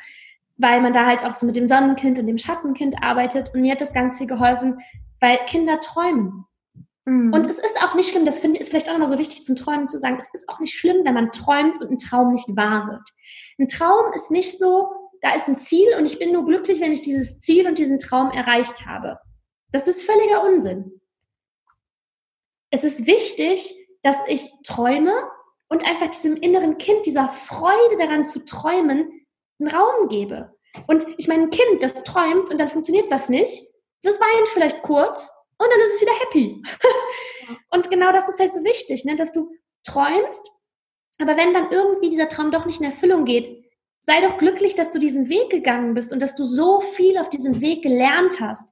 [0.58, 3.54] weil man da halt auch so mit dem Sonnenkind und dem Schattenkind arbeitet.
[3.54, 4.80] Und mir hat das ganz viel geholfen,
[5.20, 6.46] weil Kinder träumen.
[7.06, 7.34] Mhm.
[7.34, 9.44] Und es ist auch nicht schlimm, das finde ich, ist vielleicht auch nochmal so wichtig
[9.44, 12.32] zum Träumen zu sagen, es ist auch nicht schlimm, wenn man träumt und ein Traum
[12.32, 13.10] nicht wahr wird.
[13.60, 14.90] Ein Traum ist nicht so,
[15.26, 17.98] da ist ein Ziel und ich bin nur glücklich, wenn ich dieses Ziel und diesen
[17.98, 19.18] Traum erreicht habe.
[19.72, 21.02] Das ist völliger Unsinn.
[22.70, 25.12] Es ist wichtig, dass ich träume
[25.68, 29.26] und einfach diesem inneren Kind, dieser Freude daran zu träumen,
[29.60, 30.54] einen Raum gebe.
[30.86, 33.66] Und ich meine, ein Kind, das träumt und dann funktioniert was nicht,
[34.04, 36.62] das weint vielleicht kurz, und dann ist es wieder happy.
[37.72, 39.16] und genau das ist halt so wichtig, ne?
[39.16, 39.50] dass du
[39.84, 40.52] träumst,
[41.18, 43.65] aber wenn dann irgendwie dieser Traum doch nicht in Erfüllung geht,
[44.06, 47.30] sei doch glücklich, dass du diesen Weg gegangen bist und dass du so viel auf
[47.32, 48.70] diesem Weg gelernt hast.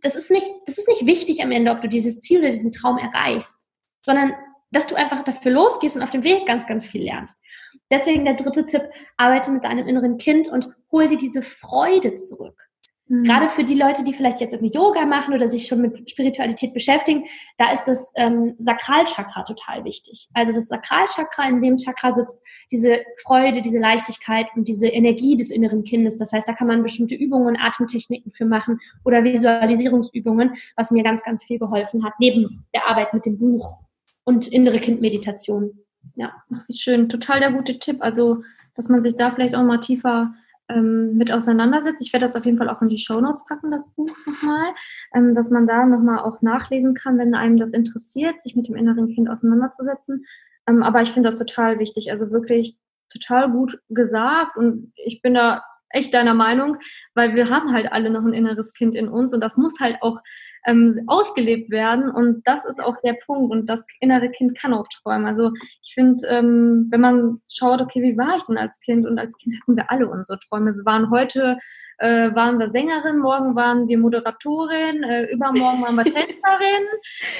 [0.00, 2.72] Das ist nicht, das ist nicht wichtig am Ende, ob du dieses Ziel oder diesen
[2.72, 3.54] Traum erreichst,
[4.00, 4.32] sondern
[4.70, 7.42] dass du einfach dafür losgehst und auf dem Weg ganz, ganz viel lernst.
[7.90, 12.70] Deswegen der dritte Tipp, arbeite mit deinem inneren Kind und hol dir diese Freude zurück.
[13.08, 13.24] Mhm.
[13.24, 16.72] Gerade für die Leute, die vielleicht jetzt irgendwie Yoga machen oder sich schon mit Spiritualität
[16.72, 17.24] beschäftigen,
[17.58, 20.28] da ist das ähm, Sakralchakra total wichtig.
[20.34, 25.50] Also das Sakralchakra, in dem Chakra sitzt diese Freude, diese Leichtigkeit und diese Energie des
[25.50, 26.16] inneren Kindes.
[26.16, 31.22] Das heißt, da kann man bestimmte Übungen, Atemtechniken für machen oder Visualisierungsübungen, was mir ganz,
[31.22, 33.78] ganz viel geholfen hat, neben der Arbeit mit dem Buch
[34.24, 35.78] und innere Kindmeditation.
[36.14, 36.32] Ja,
[36.66, 37.08] wie schön.
[37.08, 37.98] Total der gute Tipp.
[38.00, 38.42] Also,
[38.74, 40.34] dass man sich da vielleicht auch mal tiefer
[40.74, 42.02] ähm, mit auseinandersetzt.
[42.04, 44.72] Ich werde das auf jeden Fall auch in die Show Notes packen, das Buch nochmal,
[45.14, 48.76] ähm, dass man da nochmal auch nachlesen kann, wenn einem das interessiert, sich mit dem
[48.76, 50.24] inneren Kind auseinanderzusetzen.
[50.66, 52.76] Ähm, aber ich finde das total wichtig, also wirklich
[53.10, 56.78] total gut gesagt und ich bin da echt deiner Meinung,
[57.14, 59.98] weil wir haben halt alle noch ein inneres Kind in uns und das muss halt
[60.00, 60.18] auch
[60.66, 62.10] ähm, ausgelebt werden.
[62.10, 63.52] Und das ist auch der Punkt.
[63.52, 65.26] Und das innere Kind kann auch träumen.
[65.26, 69.06] Also ich finde, ähm, wenn man schaut, okay, wie war ich denn als Kind?
[69.06, 70.74] Und als Kind hatten wir alle unsere Träume.
[70.74, 71.58] Wir waren heute
[71.98, 76.84] äh, waren wir Sängerin, morgen waren wir Moderatorin, äh, übermorgen waren wir Tänzerin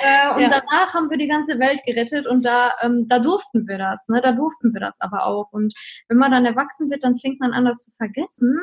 [0.04, 0.48] äh, und ja.
[0.48, 4.20] danach haben wir die ganze Welt gerettet und da, ähm, da durften wir das, ne?
[4.20, 5.52] da durften wir das aber auch.
[5.52, 5.74] Und
[6.08, 8.56] wenn man dann erwachsen wird, dann fängt man an, das zu vergessen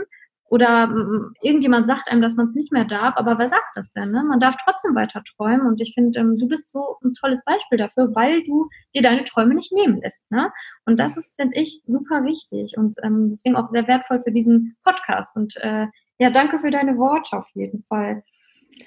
[0.49, 3.91] oder mm, irgendjemand sagt einem, dass man es nicht mehr darf, aber wer sagt das
[3.91, 4.11] denn?
[4.11, 4.23] Ne?
[4.23, 7.77] Man darf trotzdem weiter träumen und ich finde, ähm, du bist so ein tolles Beispiel
[7.77, 10.29] dafür, weil du dir deine Träume nicht nehmen lässt.
[10.31, 10.51] Ne?
[10.85, 14.75] Und das ist, finde ich, super wichtig und ähm, deswegen auch sehr wertvoll für diesen
[14.83, 15.37] Podcast.
[15.37, 18.23] Und äh, ja, danke für deine Worte auf jeden Fall.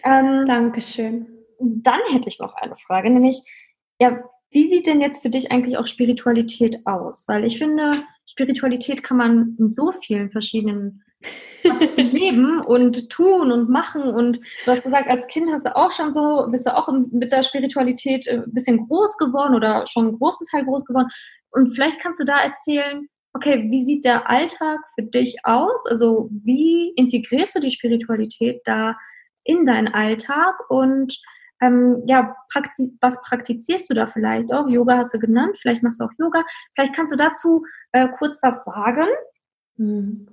[0.05, 1.27] Ähm, Dankeschön.
[1.61, 3.43] Dann hätte ich noch eine Frage, nämlich,
[4.01, 4.19] ja,
[4.51, 7.25] wie sieht denn jetzt für dich eigentlich auch Spiritualität aus?
[7.27, 7.93] Weil ich finde,
[8.27, 11.03] Spiritualität kann man in so vielen verschiedenen
[11.97, 14.03] leben und tun und machen.
[14.03, 17.33] Und du hast gesagt, als Kind hast du auch schon so, bist du auch mit
[17.33, 21.09] der Spiritualität ein bisschen groß geworden oder schon einen großen Teil groß geworden.
[21.51, 25.87] Und vielleicht kannst du da erzählen, okay, wie sieht der Alltag für dich aus?
[25.87, 28.97] Also wie integrierst du die Spiritualität da
[29.45, 31.19] in deinen Alltag und
[31.61, 34.69] ähm, ja, praktiz was praktizierst du da vielleicht auch?
[34.69, 36.45] Yoga hast du genannt, vielleicht machst du auch Yoga.
[36.75, 39.07] Vielleicht kannst du dazu äh, kurz was sagen.
[39.77, 40.27] Hm.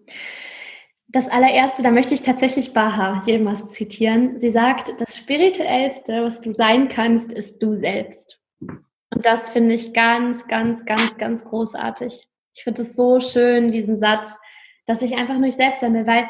[1.12, 4.38] Das allererste, da möchte ich tatsächlich Baha Yilmaz zitieren.
[4.38, 8.39] Sie sagt, das Spirituellste, was du sein kannst, ist du selbst.
[8.62, 12.28] Und das finde ich ganz, ganz, ganz, ganz großartig.
[12.54, 14.38] Ich finde es so schön, diesen Satz,
[14.86, 16.30] dass ich einfach nur ich selbst sein will, weil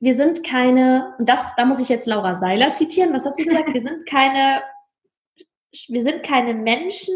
[0.00, 3.44] wir sind keine, und das, da muss ich jetzt Laura Seiler zitieren, was hat sie
[3.44, 3.72] gesagt?
[3.72, 4.62] Wir sind keine,
[5.88, 7.14] wir sind keine Menschen,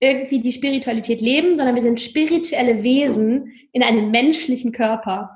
[0.00, 5.34] irgendwie die Spiritualität leben, sondern wir sind spirituelle Wesen in einem menschlichen Körper.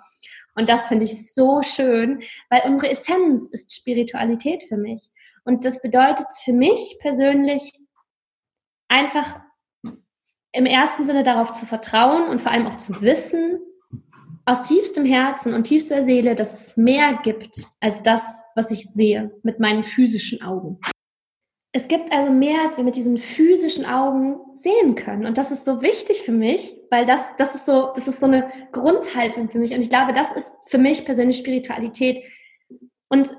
[0.54, 5.10] Und das finde ich so schön, weil unsere Essenz ist Spiritualität für mich.
[5.44, 7.72] Und das bedeutet für mich persönlich
[8.88, 9.40] einfach
[10.52, 13.60] im ersten Sinne darauf zu vertrauen und vor allem auch zu wissen,
[14.44, 19.30] aus tiefstem Herzen und tiefster Seele, dass es mehr gibt als das, was ich sehe
[19.42, 20.80] mit meinen physischen Augen.
[21.72, 25.24] Es gibt also mehr, als wir mit diesen physischen Augen sehen können.
[25.24, 28.26] Und das ist so wichtig für mich, weil das, das ist so, das ist so
[28.26, 29.72] eine Grundhaltung für mich.
[29.72, 32.24] Und ich glaube, das ist für mich persönlich Spiritualität.
[33.08, 33.36] Und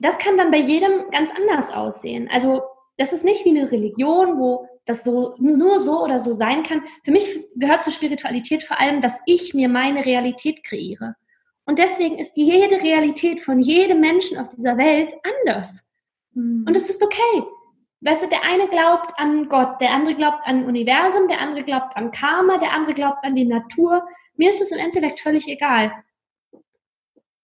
[0.00, 2.28] das kann dann bei jedem ganz anders aussehen.
[2.32, 2.62] Also,
[2.96, 6.82] das ist nicht wie eine Religion, wo das so, nur so oder so sein kann.
[7.04, 11.16] Für mich gehört zur Spiritualität vor allem, dass ich mir meine Realität kreiere.
[11.66, 15.90] Und deswegen ist jede Realität von jedem Menschen auf dieser Welt anders.
[16.32, 16.64] Mhm.
[16.66, 17.42] Und es ist okay.
[18.04, 21.96] Weißt du, der eine glaubt an Gott, der andere glaubt an Universum, der andere glaubt
[21.96, 24.06] an Karma, der andere glaubt an die Natur.
[24.36, 25.90] Mir ist es im Endeffekt völlig egal.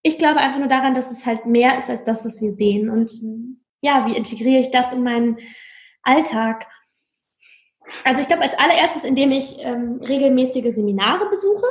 [0.02, 2.90] Ich glaube einfach nur daran, dass es halt mehr ist als das, was wir sehen.
[2.90, 3.10] Und
[3.80, 5.38] ja, wie integriere ich das in meinen
[6.02, 6.66] Alltag?
[8.04, 11.66] Also ich glaube als allererstes, indem ich ähm, regelmäßige Seminare besuche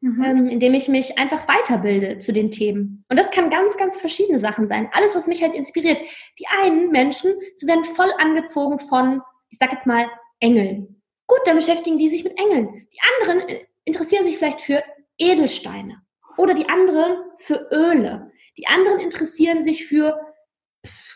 [0.00, 0.24] mhm.
[0.24, 3.04] ähm, indem ich mich einfach weiterbilde zu den Themen.
[3.08, 4.88] Und das kann ganz, ganz verschiedene Sachen sein.
[4.92, 5.98] Alles, was mich halt inspiriert.
[6.38, 10.08] Die einen Menschen, sie werden voll angezogen von, ich sag jetzt mal,
[10.40, 11.02] Engeln.
[11.26, 12.86] Gut, dann beschäftigen die sich mit Engeln.
[12.92, 14.82] Die anderen äh, interessieren sich vielleicht für
[15.18, 16.02] Edelsteine.
[16.36, 18.30] Oder die anderen für Öle.
[18.58, 20.20] Die anderen interessieren sich für,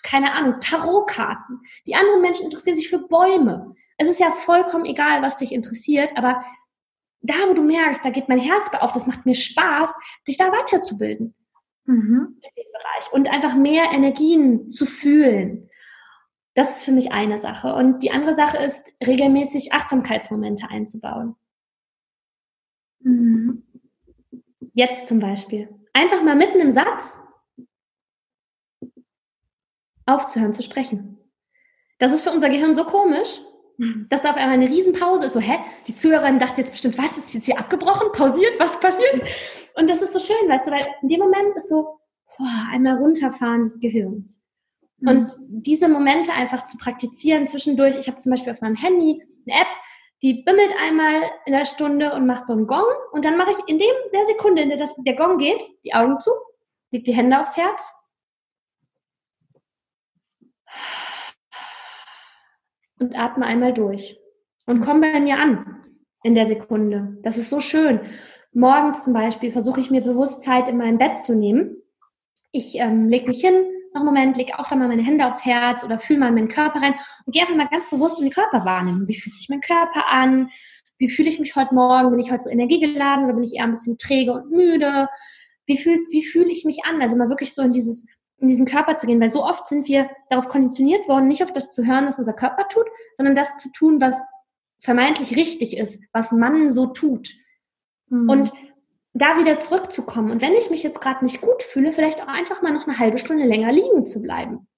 [0.03, 1.61] keine Ahnung, Tarotkarten.
[1.87, 3.75] Die anderen Menschen interessieren sich für Bäume.
[3.99, 6.43] Es ist ja vollkommen egal, was dich interessiert, aber
[7.23, 9.95] da, wo du merkst, da geht mein Herz auf, das macht mir Spaß,
[10.27, 11.35] dich da weiterzubilden.
[11.85, 12.41] Mhm.
[12.41, 13.13] In dem Bereich.
[13.13, 15.69] Und einfach mehr Energien zu fühlen.
[16.55, 17.75] Das ist für mich eine Sache.
[17.75, 21.37] Und die andere Sache ist, regelmäßig Achtsamkeitsmomente einzubauen.
[23.01, 23.63] Mhm.
[24.73, 25.69] Jetzt zum Beispiel.
[25.93, 27.21] Einfach mal mitten im Satz
[30.07, 31.19] aufzuhören zu sprechen.
[31.99, 33.41] Das ist für unser Gehirn so komisch,
[34.11, 35.33] dass da auf einmal eine Riesenpause ist.
[35.33, 35.59] So, hä?
[35.87, 39.23] Die Zuhörerin dachte jetzt bestimmt, was ist jetzt hier abgebrochen, pausiert, was passiert?
[39.75, 41.99] Und das ist so schön, weißt du, weil in dem Moment ist so,
[42.37, 44.45] boah, einmal runterfahren des Gehirns.
[44.99, 45.09] Mhm.
[45.09, 47.97] Und diese Momente einfach zu praktizieren zwischendurch.
[47.97, 49.69] Ich habe zum Beispiel auf meinem Handy eine App,
[50.23, 52.85] die bimmelt einmal in der Stunde und macht so einen Gong.
[53.13, 55.95] Und dann mache ich in dem der Sekunde, in der das, der Gong geht, die
[55.95, 56.31] Augen zu,
[56.91, 57.91] leg die Hände aufs Herz
[63.01, 64.19] und atme einmal durch
[64.67, 65.77] und komm bei mir an
[66.23, 67.19] in der Sekunde.
[67.23, 68.01] Das ist so schön.
[68.53, 71.77] Morgens zum Beispiel versuche ich mir bewusst Zeit in meinem Bett zu nehmen.
[72.53, 75.45] Ich ähm, lege mich hin, noch einen Moment, lege auch da mal meine Hände aufs
[75.45, 76.95] Herz oder fühle mal in meinen Körper rein
[77.27, 79.09] und gehe einfach mal ganz bewusst in den Körper wahrnehmen.
[79.09, 80.51] Wie fühlt sich mein Körper an?
[80.99, 82.11] Wie fühle ich mich heute Morgen?
[82.11, 85.09] Bin ich heute so energiegeladen oder bin ich eher ein bisschen träge und müde?
[85.67, 87.01] Wie fühle wie fühl ich mich an?
[87.01, 88.07] Also mal wirklich so in dieses
[88.41, 91.53] in diesen Körper zu gehen, weil so oft sind wir darauf konditioniert worden, nicht auf
[91.53, 94.21] das zu hören, was unser Körper tut, sondern das zu tun, was
[94.81, 97.29] vermeintlich richtig ist, was man so tut.
[98.09, 98.29] Mhm.
[98.29, 98.53] Und
[99.13, 100.31] da wieder zurückzukommen.
[100.31, 102.99] Und wenn ich mich jetzt gerade nicht gut fühle, vielleicht auch einfach mal noch eine
[102.99, 104.69] halbe Stunde länger liegen zu bleiben.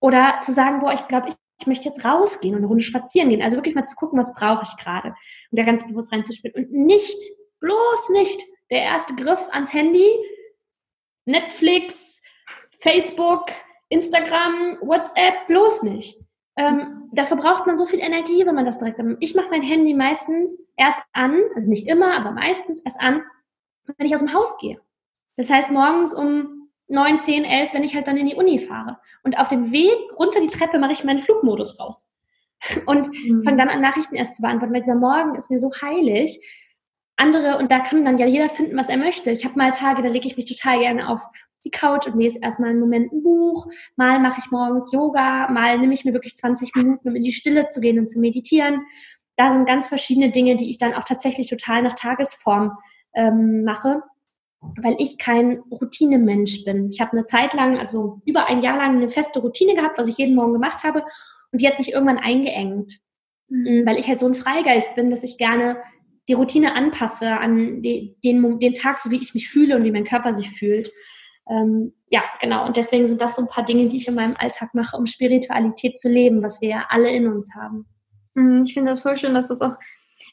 [0.00, 3.30] Oder zu sagen, boah, ich glaube, ich, ich möchte jetzt rausgehen und eine Runde spazieren
[3.30, 3.42] gehen.
[3.42, 5.08] Also wirklich mal zu gucken, was brauche ich gerade.
[5.08, 6.56] Und da ganz bewusst reinzuspielen.
[6.56, 7.20] Und nicht,
[7.60, 10.08] bloß nicht der erste Griff ans Handy,
[11.24, 12.21] Netflix,
[12.82, 13.46] Facebook,
[13.90, 16.18] Instagram, WhatsApp, bloß nicht.
[16.56, 19.00] Ähm, dafür braucht man so viel Energie, wenn man das direkt.
[19.20, 23.22] Ich mache mein Handy meistens erst an, also nicht immer, aber meistens erst an,
[23.86, 24.80] wenn ich aus dem Haus gehe.
[25.36, 28.98] Das heißt morgens um 9, 10, 11, wenn ich halt dann in die Uni fahre.
[29.22, 32.08] Und auf dem Weg runter die Treppe mache ich meinen Flugmodus raus.
[32.86, 33.44] Und mhm.
[33.44, 36.36] fange dann an, Nachrichten erst zu beantworten, weil dieser Morgen ist mir so heilig.
[37.16, 39.30] Andere, und da kann dann ja jeder finden, was er möchte.
[39.30, 41.20] Ich habe mal Tage, da lege ich mich total gerne auf
[41.64, 43.66] die Couch und lese erstmal einen Moment ein Buch.
[43.96, 47.32] Mal mache ich morgens Yoga, mal nehme ich mir wirklich 20 Minuten, um in die
[47.32, 48.80] Stille zu gehen und zu meditieren.
[49.36, 52.76] Da sind ganz verschiedene Dinge, die ich dann auch tatsächlich total nach Tagesform
[53.14, 54.02] ähm, mache,
[54.80, 56.90] weil ich kein Routinemensch bin.
[56.90, 60.08] Ich habe eine Zeit lang, also über ein Jahr lang, eine feste Routine gehabt, was
[60.08, 61.04] ich jeden Morgen gemacht habe,
[61.50, 62.98] und die hat mich irgendwann eingeengt,
[63.48, 63.86] mhm.
[63.86, 65.76] weil ich halt so ein Freigeist bin, dass ich gerne
[66.28, 69.90] die Routine anpasse an den, den, den Tag, so wie ich mich fühle und wie
[69.90, 70.90] mein Körper sich fühlt
[71.48, 72.66] ähm, ja, genau.
[72.66, 75.06] Und deswegen sind das so ein paar Dinge, die ich in meinem Alltag mache, um
[75.06, 77.86] Spiritualität zu leben, was wir ja alle in uns haben.
[78.34, 79.76] Mhm, ich finde das voll schön, dass du das auch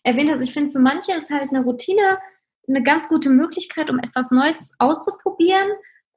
[0.03, 0.41] erwähnt hast.
[0.41, 2.19] Ich finde, für manche ist halt eine Routine
[2.67, 5.69] eine ganz gute Möglichkeit, um etwas Neues auszuprobieren,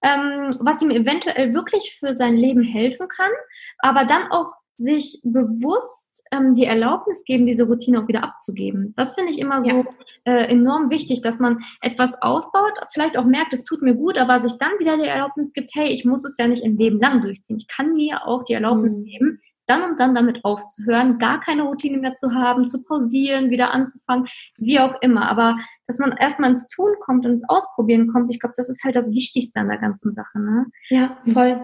[0.03, 3.31] ähm, was ihm eventuell wirklich für sein Leben helfen kann,
[3.79, 8.95] aber dann auch sich bewusst ähm, die Erlaubnis geben, diese Routine auch wieder abzugeben.
[8.97, 9.85] Das finde ich immer so ja.
[10.25, 14.41] äh, enorm wichtig, dass man etwas aufbaut, vielleicht auch merkt, es tut mir gut, aber
[14.41, 17.23] sich dann wieder die Erlaubnis gibt, hey, ich muss es ja nicht ein Leben lang
[17.23, 17.57] durchziehen.
[17.57, 19.05] Ich kann mir auch die Erlaubnis mhm.
[19.05, 23.73] geben, dann und dann damit aufzuhören, gar keine Routine mehr zu haben, zu pausieren, wieder
[23.73, 24.27] anzufangen,
[24.59, 25.29] wie auch immer.
[25.31, 25.57] Aber
[25.87, 28.97] dass man erstmal ins Tun kommt und ins Ausprobieren kommt, ich glaube, das ist halt
[28.97, 30.41] das Wichtigste an der ganzen Sache.
[30.41, 30.67] Ne?
[30.91, 31.61] Ja, voll.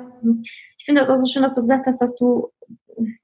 [0.78, 2.50] Ich finde das auch so schön, dass du gesagt hast, dass du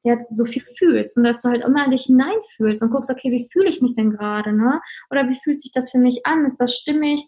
[0.03, 3.49] ja, so viel fühlst und dass du halt immer dich hineinfühlst und guckst, okay, wie
[3.53, 4.81] fühle ich mich denn gerade, ne?
[5.11, 6.45] Oder wie fühlt sich das für mich an?
[6.45, 7.27] Ist das stimmig?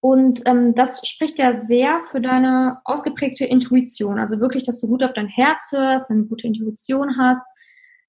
[0.00, 4.18] Und ähm, das spricht ja sehr für deine ausgeprägte Intuition.
[4.18, 7.46] Also wirklich, dass du gut auf dein Herz hörst, eine gute Intuition hast.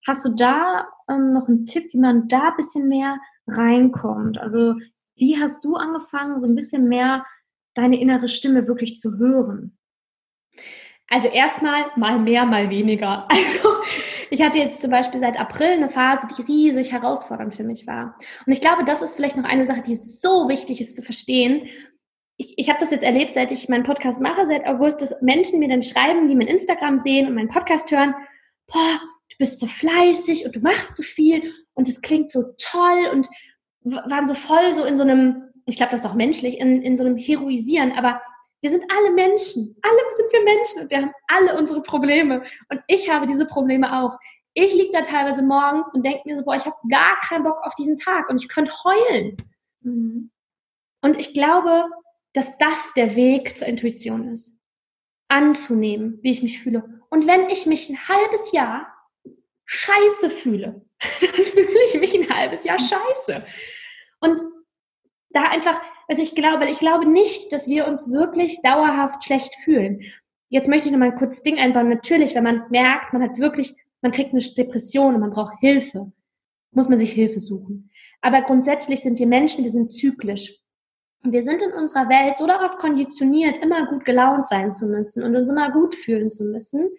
[0.07, 4.38] Hast du da ähm, noch einen Tipp, wie man da ein bisschen mehr reinkommt?
[4.38, 4.76] Also
[5.16, 7.26] wie hast du angefangen, so ein bisschen mehr
[7.74, 9.79] deine innere Stimme wirklich zu hören?
[11.10, 13.28] Also erstmal mal mehr, mal weniger.
[13.49, 13.70] Also
[14.32, 18.16] ich hatte jetzt zum Beispiel seit April eine Phase, die riesig herausfordernd für mich war.
[18.45, 21.68] Und ich glaube, das ist vielleicht noch eine Sache, die so wichtig ist zu verstehen.
[22.38, 25.60] Ich, ich habe das jetzt erlebt, seit ich meinen Podcast mache, seit August, dass Menschen
[25.60, 28.14] mir dann schreiben, die mein Instagram sehen und meinen Podcast hören,
[28.68, 28.99] boah,
[29.32, 33.28] du bist so fleißig und du machst so viel und es klingt so toll und
[33.84, 36.95] waren so voll so in so einem, ich glaube, das ist auch menschlich, in, in
[36.95, 38.22] so einem Heroisieren, aber
[38.62, 39.76] wir sind alle Menschen.
[39.82, 42.43] Alle sind wir Menschen und wir haben alle unsere Probleme.
[42.70, 44.18] Und ich habe diese Probleme auch.
[44.53, 47.60] Ich liege da teilweise morgens und denke mir so, boah, ich habe gar keinen Bock
[47.64, 49.38] auf diesen Tag und ich könnte heulen.
[49.82, 50.32] Mhm.
[51.01, 51.86] Und ich glaube,
[52.34, 54.55] dass das der Weg zur Intuition ist.
[55.30, 57.01] Anzunehmen, wie ich mich fühle.
[57.10, 58.88] Und wenn ich mich ein halbes Jahr
[59.66, 60.86] scheiße fühle,
[61.22, 63.45] dann fühle ich mich ein halbes Jahr scheiße.
[64.20, 64.39] Und
[65.30, 65.80] da einfach
[66.10, 70.01] also ich glaube, ich glaube nicht, dass wir uns wirklich dauerhaft schlecht fühlen.
[70.49, 71.88] Jetzt möchte ich noch mal ein kurzes Ding einbauen.
[71.88, 76.12] Natürlich, wenn man merkt, man hat wirklich, man kriegt eine Depression und man braucht Hilfe,
[76.72, 77.91] muss man sich Hilfe suchen.
[78.22, 80.57] Aber grundsätzlich sind wir Menschen, wir sind zyklisch.
[81.24, 85.22] Und wir sind in unserer Welt so darauf konditioniert, immer gut gelaunt sein zu müssen
[85.22, 86.89] und uns immer gut fühlen zu müssen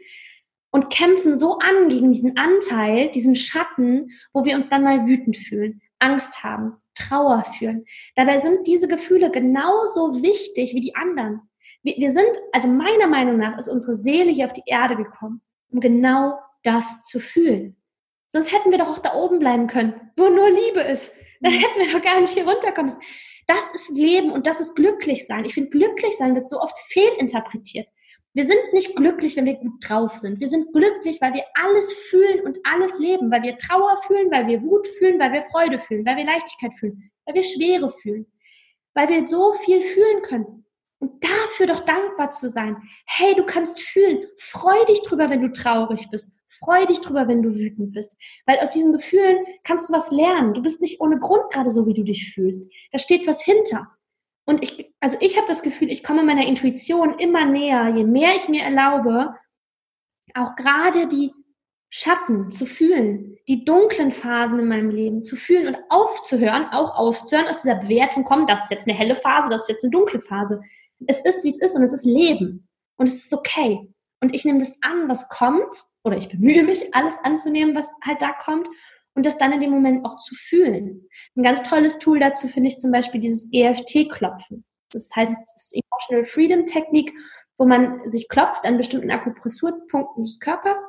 [0.71, 5.37] und kämpfen so an gegen diesen Anteil, diesen Schatten, wo wir uns dann mal wütend
[5.37, 7.85] fühlen, Angst haben, Trauer fühlen.
[8.17, 11.41] Dabei sind diese Gefühle genauso wichtig wie die anderen.
[11.83, 15.41] Wir, wir sind, also meiner Meinung nach, ist unsere Seele hier auf die Erde gekommen,
[15.71, 17.77] um genau das zu fühlen.
[18.31, 21.15] Sonst hätten wir doch auch da oben bleiben können, wo nur Liebe ist.
[21.41, 21.59] Dann mhm.
[21.59, 22.95] hätten wir doch gar nicht hier runterkommen.
[23.47, 25.45] Das ist Leben und das ist glücklich sein.
[25.45, 27.89] Ich finde, glücklich sein wird so oft fehlinterpretiert.
[28.33, 30.39] Wir sind nicht glücklich, wenn wir gut drauf sind.
[30.39, 34.47] Wir sind glücklich, weil wir alles fühlen und alles leben, weil wir Trauer fühlen, weil
[34.47, 38.27] wir Wut fühlen, weil wir Freude fühlen, weil wir Leichtigkeit fühlen, weil wir Schwere fühlen,
[38.95, 40.65] weil wir so viel fühlen können.
[41.01, 42.77] Und dafür doch dankbar zu sein.
[43.07, 44.27] Hey, du kannst fühlen.
[44.37, 46.35] Freu dich drüber, wenn du traurig bist.
[46.47, 48.17] Freu dich drüber, wenn du wütend bist.
[48.45, 50.53] Weil aus diesen Gefühlen kannst du was lernen.
[50.53, 52.71] Du bist nicht ohne Grund gerade so, wie du dich fühlst.
[52.93, 53.89] Da steht was hinter.
[54.51, 58.35] Und ich, also ich habe das Gefühl, ich komme meiner Intuition immer näher, je mehr
[58.35, 59.33] ich mir erlaube,
[60.35, 61.33] auch gerade die
[61.89, 67.47] Schatten zu fühlen, die dunklen Phasen in meinem Leben zu fühlen und aufzuhören, auch aufzuhören,
[67.47, 70.21] aus dieser Bewertung kommen, das ist jetzt eine helle Phase, das ist jetzt eine dunkle
[70.21, 70.61] Phase.
[71.07, 73.89] Es ist, wie es ist und es ist Leben und es ist okay.
[74.21, 78.21] Und ich nehme das an, was kommt, oder ich bemühe mich, alles anzunehmen, was halt
[78.21, 78.69] da kommt
[79.15, 81.09] und das dann in dem Moment auch zu fühlen.
[81.37, 84.65] Ein ganz tolles Tool dazu finde ich zum Beispiel dieses EFT-Klopfen.
[84.93, 87.13] Das heißt, das Emotional Freedom Technik,
[87.59, 90.85] wo man sich klopft an bestimmten Akupressurpunkten des Körpers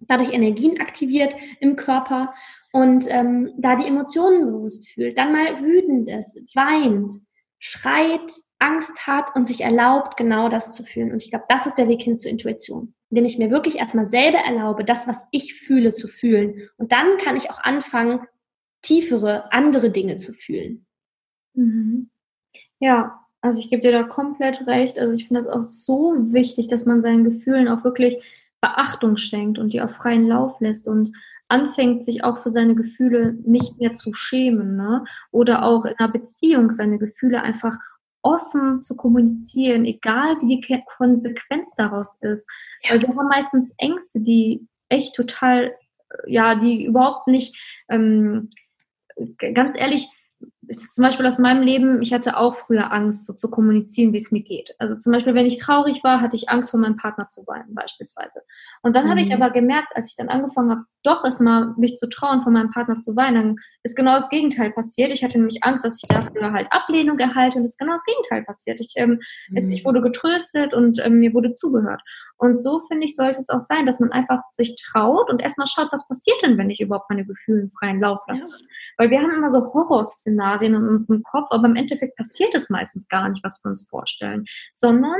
[0.00, 2.34] dadurch Energien aktiviert im Körper
[2.72, 7.12] und ähm, da die Emotionen bewusst fühlt, dann mal wütend ist, weint,
[7.58, 11.12] schreit, Angst hat und sich erlaubt, genau das zu fühlen.
[11.12, 14.06] Und ich glaube, das ist der Weg hin zur Intuition, indem ich mir wirklich erstmal
[14.06, 16.68] selber erlaube, das, was ich fühle, zu fühlen.
[16.76, 18.20] Und dann kann ich auch anfangen,
[18.82, 20.86] tiefere, andere Dinge zu fühlen.
[21.54, 22.10] Mhm.
[22.78, 24.98] Ja, also ich gebe dir da komplett recht.
[24.98, 28.22] Also ich finde das auch so wichtig, dass man seinen Gefühlen auch wirklich
[28.60, 31.12] Beachtung schenkt und die auf freien Lauf lässt und
[31.48, 34.76] anfängt, sich auch für seine Gefühle nicht mehr zu schämen.
[34.76, 35.04] Ne?
[35.30, 37.76] Oder auch in einer Beziehung seine Gefühle einfach
[38.26, 42.48] offen zu kommunizieren, egal wie die Konsequenz daraus ist.
[42.82, 42.90] Ja.
[42.90, 45.72] Weil wir haben meistens Ängste, die echt total,
[46.26, 47.56] ja, die überhaupt nicht,
[47.88, 48.50] ähm,
[49.38, 50.08] ganz ehrlich,
[50.68, 54.32] zum Beispiel aus meinem Leben, ich hatte auch früher Angst, so zu kommunizieren, wie es
[54.32, 54.74] mir geht.
[54.78, 57.74] Also zum Beispiel, wenn ich traurig war, hatte ich Angst, vor meinem Partner zu weinen,
[57.74, 58.40] beispielsweise.
[58.82, 59.10] Und dann mhm.
[59.10, 59.40] habe ich mhm.
[59.40, 63.00] aber gemerkt, als ich dann angefangen habe, doch erstmal mich zu trauen, von meinem Partner
[63.00, 65.12] zu weinen, dann ist genau das Gegenteil passiert.
[65.12, 68.04] Ich hatte nämlich Angst, dass ich dafür halt Ablehnung erhalte und es ist genau das
[68.04, 68.80] Gegenteil passiert.
[68.80, 69.56] Ich, ähm, mhm.
[69.56, 72.02] es, ich wurde getröstet und ähm, mir wurde zugehört.
[72.38, 75.66] Und so finde ich, sollte es auch sein, dass man einfach sich traut und erstmal
[75.66, 78.50] schaut, was passiert denn, wenn ich überhaupt meine Gefühle freien Lauf lasse.
[78.50, 78.66] Ja.
[78.98, 83.08] Weil wir haben immer so Horrorszenarien in unserem Kopf, aber im Endeffekt passiert es meistens
[83.08, 85.16] gar nicht, was wir uns vorstellen, sondern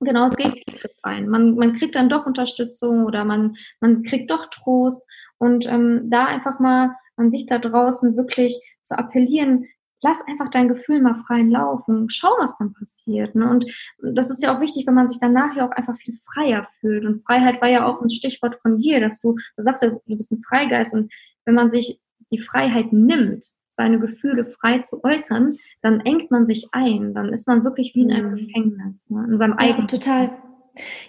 [0.00, 1.28] genau das Gegenteil ein.
[1.28, 5.02] Man, man kriegt dann doch Unterstützung oder man, man kriegt doch Trost
[5.38, 9.66] und ähm, da einfach mal an dich da draußen wirklich zu appellieren,
[10.02, 13.34] lass einfach dein Gefühl mal freien Laufen, schau, was dann passiert.
[13.34, 13.48] Ne?
[13.48, 13.66] Und
[14.00, 17.04] das ist ja auch wichtig, wenn man sich dann nachher auch einfach viel freier fühlt.
[17.04, 20.16] Und Freiheit war ja auch ein Stichwort von dir, dass du, du sagst ja, du
[20.16, 21.12] bist ein Freigeist und
[21.44, 23.46] wenn man sich die Freiheit nimmt,
[23.76, 28.02] seine Gefühle frei zu äußern, dann engt man sich ein, dann ist man wirklich wie
[28.02, 28.36] in einem mhm.
[28.36, 29.26] Gefängnis, ne?
[29.28, 29.88] in seinem eigenen.
[29.88, 30.30] Ja, total.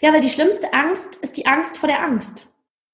[0.02, 2.48] Ja, weil die schlimmste Angst ist die Angst vor der Angst.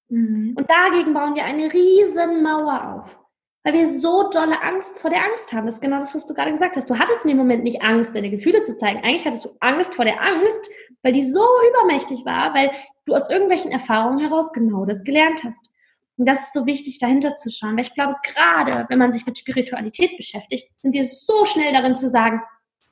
[0.08, 0.54] Mhm.
[0.56, 3.24] Und dagegen bauen wir eine riesen Mauer auf
[3.64, 5.64] weil wir so dolle Angst vor der Angst haben.
[5.64, 6.88] Das ist genau das, was du gerade gesagt hast.
[6.88, 9.00] Du hattest in dem Moment nicht Angst, deine Gefühle zu zeigen.
[9.02, 10.70] Eigentlich hattest du Angst vor der Angst,
[11.02, 12.70] weil die so übermächtig war, weil
[13.06, 15.70] du aus irgendwelchen Erfahrungen heraus genau das gelernt hast.
[16.16, 17.76] Und das ist so wichtig, dahinter zu schauen.
[17.76, 21.96] Weil ich glaube, gerade wenn man sich mit Spiritualität beschäftigt, sind wir so schnell darin
[21.96, 22.40] zu sagen,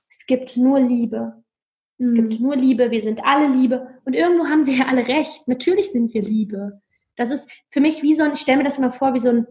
[0.09, 1.43] es gibt nur Liebe.
[1.99, 2.15] Es mhm.
[2.15, 4.01] gibt nur Liebe, wir sind alle Liebe.
[4.05, 5.47] Und irgendwo haben sie ja alle recht.
[5.47, 6.83] Natürlich sind wir Liebe.
[7.17, 9.31] Das ist für mich wie so ein, ich stelle mir das mal vor, wie so
[9.31, 9.47] ein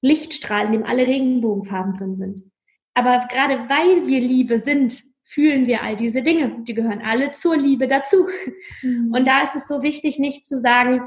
[0.00, 2.42] Lichtstrahl, in dem alle Regenbogenfarben drin sind.
[2.94, 6.62] Aber gerade weil wir Liebe sind, fühlen wir all diese Dinge.
[6.66, 8.26] Die gehören alle zur Liebe dazu.
[8.82, 9.12] Mhm.
[9.14, 11.02] Und da ist es so wichtig, nicht zu sagen,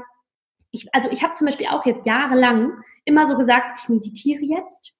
[0.76, 2.72] ich, also ich habe zum Beispiel auch jetzt jahrelang
[3.04, 4.94] immer so gesagt, ich meditiere jetzt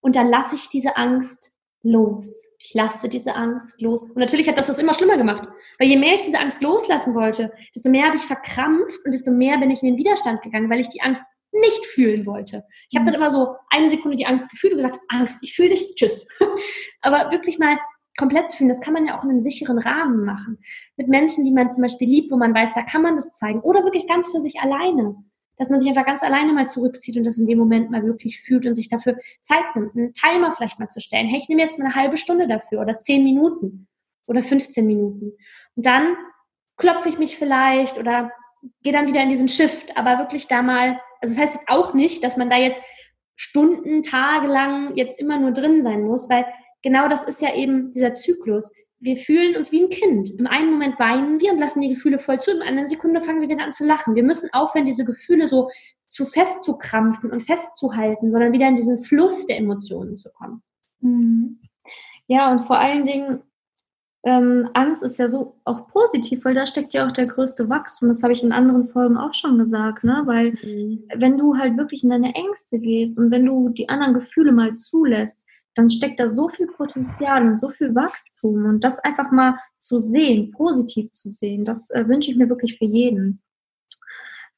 [0.00, 1.52] und dann lasse ich diese Angst
[1.82, 2.48] los.
[2.58, 4.02] Ich lasse diese Angst los.
[4.02, 5.48] Und natürlich hat das das immer schlimmer gemacht.
[5.78, 9.30] Weil je mehr ich diese Angst loslassen wollte, desto mehr habe ich verkrampft und desto
[9.30, 12.64] mehr bin ich in den Widerstand gegangen, weil ich die Angst nicht fühlen wollte.
[12.90, 13.22] Ich habe dann mhm.
[13.22, 16.28] immer so eine Sekunde die Angst gefühlt und gesagt, Angst, ich fühle dich, tschüss.
[17.00, 17.78] Aber wirklich mal
[18.20, 20.58] komplett zu fühlen, das kann man ja auch in einem sicheren Rahmen machen.
[20.96, 23.60] Mit Menschen, die man zum Beispiel liebt, wo man weiß, da kann man das zeigen.
[23.60, 25.16] Oder wirklich ganz für sich alleine.
[25.56, 28.40] Dass man sich einfach ganz alleine mal zurückzieht und das in dem Moment mal wirklich
[28.40, 31.26] fühlt und sich dafür Zeit nimmt, einen Timer vielleicht mal zu stellen.
[31.26, 33.88] Hey, ich nehme jetzt mal eine halbe Stunde dafür oder zehn Minuten
[34.26, 35.32] oder 15 Minuten.
[35.74, 36.16] Und dann
[36.76, 38.30] klopfe ich mich vielleicht oder
[38.82, 41.94] gehe dann wieder in diesen Shift, aber wirklich da mal also das heißt jetzt auch
[41.94, 42.82] nicht, dass man da jetzt
[43.36, 46.44] Stunden, Tage lang jetzt immer nur drin sein muss, weil
[46.82, 48.72] genau das ist ja eben dieser Zyklus.
[48.98, 50.38] Wir fühlen uns wie ein Kind.
[50.38, 53.20] Im einen Moment weinen wir und lassen die Gefühle voll zu, in der anderen Sekunde
[53.20, 54.14] fangen wir wieder an zu lachen.
[54.14, 55.70] Wir müssen aufhören, diese Gefühle so
[56.06, 60.62] zu festzukrampfen und festzuhalten, sondern wieder in diesen Fluss der Emotionen zu kommen.
[61.00, 61.60] Mhm.
[62.26, 63.42] Ja, und vor allen Dingen
[64.22, 68.08] ähm, Angst ist ja so auch positiv, weil da steckt ja auch der größte Wachstum.
[68.08, 70.22] Das habe ich in anderen Folgen auch schon gesagt, ne?
[70.26, 71.04] Weil mhm.
[71.16, 74.74] wenn du halt wirklich in deine Ängste gehst und wenn du die anderen Gefühle mal
[74.74, 78.66] zulässt, dann steckt da so viel Potenzial und so viel Wachstum.
[78.66, 82.78] Und das einfach mal zu sehen, positiv zu sehen, das äh, wünsche ich mir wirklich
[82.78, 83.42] für jeden.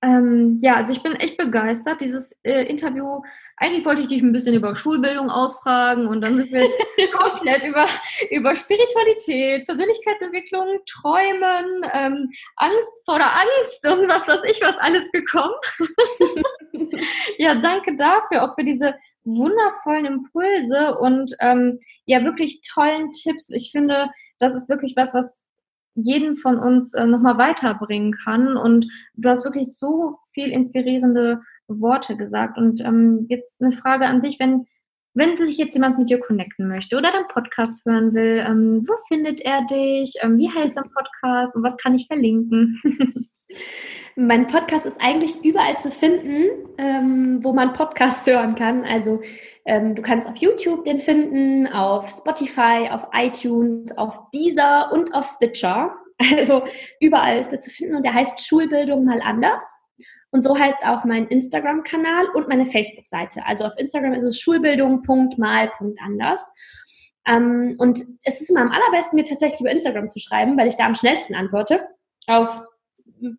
[0.05, 2.01] Ähm, ja, also ich bin echt begeistert.
[2.01, 3.23] Dieses äh, Interview,
[3.57, 6.83] eigentlich wollte ich dich ein bisschen über Schulbildung ausfragen und dann sind wir jetzt
[7.13, 7.87] komplett über,
[8.31, 15.11] über Spiritualität, Persönlichkeitsentwicklung, Träumen, ähm, Angst vor der Angst und was weiß ich, was alles
[15.13, 15.55] gekommen.
[17.39, 18.95] ja, danke dafür, auch für diese
[19.25, 23.51] wundervollen Impulse und ähm, ja, wirklich tollen Tipps.
[23.51, 25.45] Ich finde, das ist wirklich was, was
[25.95, 28.57] jeden von uns äh, nochmal weiterbringen kann.
[28.57, 32.59] Und du hast wirklich so viel inspirierende Worte gesagt.
[32.59, 34.67] Und ähm, jetzt eine Frage an dich, wenn,
[35.15, 38.95] wenn sich jetzt jemand mit dir connecten möchte oder deinen Podcast hören will, ähm, wo
[39.09, 40.15] findet er dich?
[40.23, 42.81] Ähm, wie heißt dein Podcast und was kann ich verlinken?
[44.17, 46.45] mein Podcast ist eigentlich überall zu finden,
[46.79, 48.85] ähm, wo man Podcasts hören kann.
[48.85, 49.21] Also
[49.65, 55.27] ähm, du kannst auf YouTube den finden, auf Spotify, auf iTunes, auf Deezer und auf
[55.27, 55.97] Stitcher.
[56.37, 56.63] Also
[57.01, 59.75] überall ist er zu finden und der heißt Schulbildung mal anders.
[60.31, 63.45] Und so heißt auch mein Instagram-Kanal und meine Facebook-Seite.
[63.45, 66.53] Also auf Instagram ist es schulbildung.mal.anders.
[67.27, 70.77] Ähm, und es ist immer am allerbesten, mir tatsächlich über Instagram zu schreiben, weil ich
[70.77, 71.89] da am schnellsten antworte.
[72.29, 72.63] Auf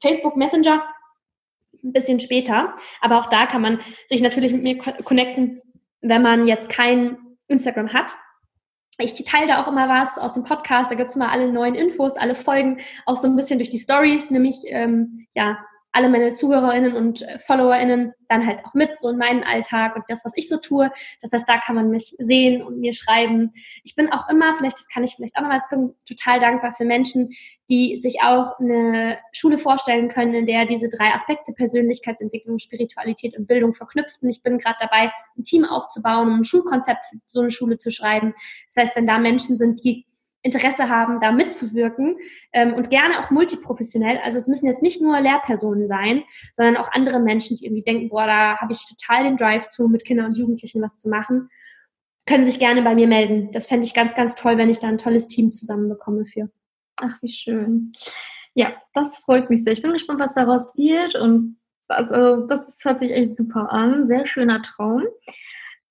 [0.01, 0.83] Facebook Messenger
[1.83, 2.75] ein bisschen später.
[3.01, 5.61] Aber auch da kann man sich natürlich mit mir connecten
[6.03, 7.17] wenn man jetzt kein
[7.47, 8.13] Instagram hat.
[8.99, 11.73] Ich teile da auch immer was aus dem Podcast, da gibt es immer alle neuen
[11.73, 15.57] Infos, alle Folgen, auch so ein bisschen durch die Stories, nämlich ähm, ja,
[15.93, 20.03] alle meine ZuhörerInnen und äh, FollowerInnen dann halt auch mit, so in meinen Alltag und
[20.07, 20.91] das, was ich so tue.
[21.21, 23.51] Das heißt, da kann man mich sehen und mir schreiben.
[23.83, 26.83] Ich bin auch immer, vielleicht, das kann ich vielleicht auch nochmal sagen, total dankbar für
[26.83, 27.29] Menschen,
[27.69, 33.47] die sich auch eine Schule vorstellen können, in der diese drei Aspekte Persönlichkeitsentwicklung, Spiritualität und
[33.47, 34.29] Bildung verknüpften.
[34.29, 37.91] Ich bin gerade dabei, ein Team aufzubauen, um ein Schulkonzept für so eine Schule zu
[37.91, 38.33] schreiben.
[38.67, 40.07] Das heißt, wenn da Menschen sind, die
[40.43, 42.17] Interesse haben, da mitzuwirken
[42.51, 44.19] ähm, und gerne auch multiprofessionell.
[44.23, 48.09] Also es müssen jetzt nicht nur Lehrpersonen sein, sondern auch andere Menschen, die irgendwie denken,
[48.09, 51.49] boah, da habe ich total den Drive zu, mit Kindern und Jugendlichen was zu machen,
[52.25, 53.51] können sich gerne bei mir melden.
[53.53, 56.49] Das fände ich ganz, ganz toll, wenn ich da ein tolles Team zusammenbekomme für.
[56.97, 57.93] Ach, wie schön.
[58.53, 59.73] Ja, das freut mich sehr.
[59.73, 64.07] Ich bin gespannt, was daraus wird und also das hört sich echt super an.
[64.07, 65.03] Sehr schöner Traum.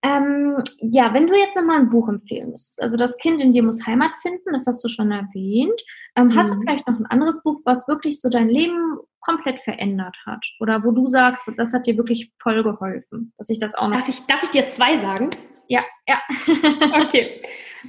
[0.04, 3.62] Ähm, ja, wenn du jetzt nochmal ein Buch empfehlen müsstest, also das Kind in dir
[3.62, 5.80] muss Heimat finden, das hast du schon erwähnt.
[6.16, 6.36] Ähm, mhm.
[6.36, 6.62] Hast du mhm.
[6.62, 10.44] vielleicht noch ein anderes Buch, was wirklich so dein Leben komplett verändert hat?
[10.58, 13.96] Oder wo du sagst, das hat dir wirklich voll geholfen, dass ich das auch noch.
[13.96, 15.30] Darf ich, darf ich dir zwei sagen?
[15.68, 16.20] Ja, ja.
[17.02, 17.40] okay.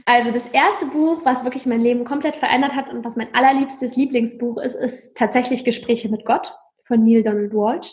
[0.06, 3.96] Also das erste Buch, was wirklich mein Leben komplett verändert hat und was mein allerliebstes
[3.96, 6.54] Lieblingsbuch ist, ist tatsächlich Gespräche mit Gott
[6.86, 7.92] von Neil Donald Walsh.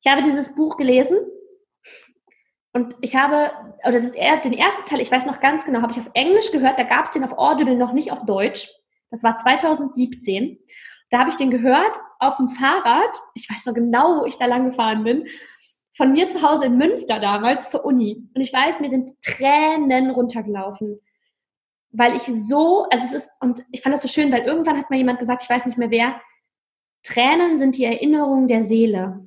[0.00, 1.18] Ich habe dieses Buch gelesen
[2.78, 3.50] und ich habe,
[3.84, 6.78] oder das, den ersten Teil, ich weiß noch ganz genau, habe ich auf Englisch gehört,
[6.78, 8.70] da gab es den auf Audible noch nicht auf Deutsch.
[9.10, 10.60] Das war 2017.
[11.10, 13.20] Da habe ich den gehört auf dem Fahrrad.
[13.34, 15.26] Ich weiß noch genau, wo ich da lang gefahren bin.
[15.96, 18.22] Von mir zu Hause in Münster damals zur Uni.
[18.32, 21.00] Und ich weiß, mir sind Tränen runtergelaufen.
[21.90, 24.88] Weil ich so, also es ist, und ich fand das so schön, weil irgendwann hat
[24.88, 26.20] mal jemand gesagt, ich weiß nicht mehr wer,
[27.02, 29.26] Tränen sind die Erinnerung der Seele.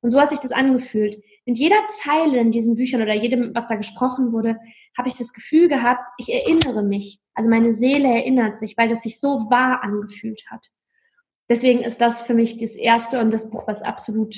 [0.00, 3.68] Und so hat sich das angefühlt in jeder Zeile in diesen Büchern oder jedem, was
[3.68, 4.58] da gesprochen wurde,
[4.98, 7.20] habe ich das Gefühl gehabt, ich erinnere mich.
[7.32, 10.66] Also meine Seele erinnert sich, weil das sich so wahr angefühlt hat.
[11.48, 14.36] Deswegen ist das für mich das erste und das Buch, was absolut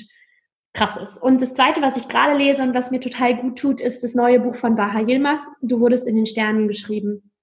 [0.71, 1.17] krass ist.
[1.17, 4.15] Und das zweite, was ich gerade lese und was mir total gut tut, ist das
[4.15, 5.51] neue Buch von Baha Yilmaz.
[5.61, 7.33] Du wurdest in den Sternen geschrieben.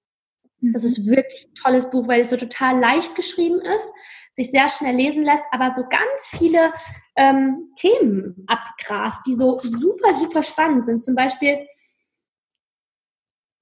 [0.61, 3.93] Das ist wirklich ein tolles Buch, weil es so total leicht geschrieben ist,
[4.31, 6.71] sich sehr schnell lesen lässt, aber so ganz viele
[7.19, 11.03] ähm, Themen abgrast, die so super, super spannend sind.
[11.03, 11.67] Zum Beispiel,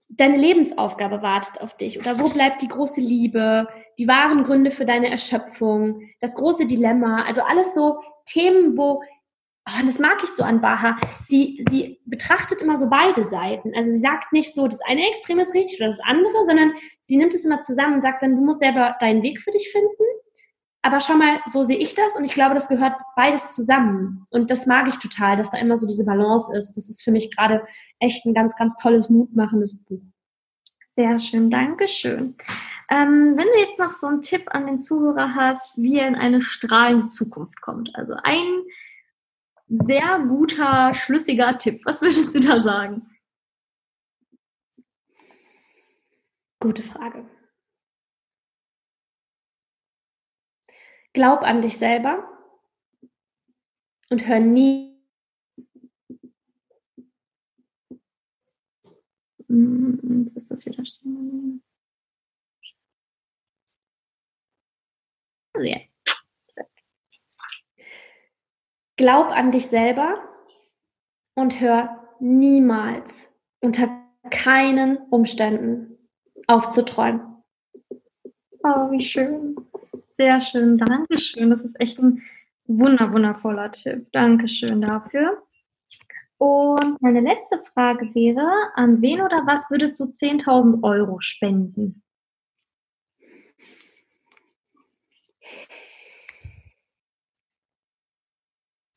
[0.10, 1.99] deine Lebensaufgabe wartet auf dich.
[1.99, 7.24] Oder wo bleibt die große Liebe, die wahren Gründe für deine Erschöpfung, das große Dilemma,
[7.26, 9.01] also alles so Themen, wo,
[9.68, 13.74] oh, das mag ich so an Baha, sie, sie betrachtet immer so beide Seiten.
[13.76, 17.18] Also sie sagt nicht so, das eine Extrem ist richtig oder das andere, sondern sie
[17.18, 20.03] nimmt es immer zusammen und sagt dann, du musst selber deinen Weg für dich finden
[20.88, 24.25] aber schau mal, so sehe ich das und ich glaube, das gehört beides zusammen.
[24.29, 26.77] Und das mag ich total, dass da immer so diese Balance ist.
[26.77, 27.65] Das ist für mich gerade
[27.99, 29.99] echt ein ganz, ganz tolles, mutmachendes Buch.
[30.88, 32.38] Sehr schön, Dankeschön.
[32.89, 36.15] Ähm, wenn du jetzt noch so einen Tipp an den Zuhörer hast, wie er in
[36.15, 38.63] eine strahlende Zukunft kommt, also ein
[39.67, 43.09] sehr guter, schlüssiger Tipp, was würdest du da sagen?
[46.61, 47.25] Gute Frage.
[51.18, 52.30] Glaub an dich selber
[54.11, 55.01] und hör nie.
[59.47, 61.63] Jetzt ist das wieder stehen.
[65.55, 65.80] Ja.
[68.95, 70.24] glaub an dich selber
[71.34, 73.28] und hör niemals
[73.59, 73.89] unter
[74.30, 75.97] keinen Umständen
[76.45, 77.43] aufzuträumen.
[78.61, 79.55] Oh, wie schön.
[80.18, 80.80] Sehr schön.
[80.80, 81.51] Dankeschön.
[81.51, 82.24] Das ist echt ein
[82.65, 84.11] wunder, wundervoller Tipp.
[84.11, 85.43] Dankeschön dafür.
[86.39, 92.03] Und meine letzte Frage wäre, an wen oder was würdest du 10.000 Euro spenden?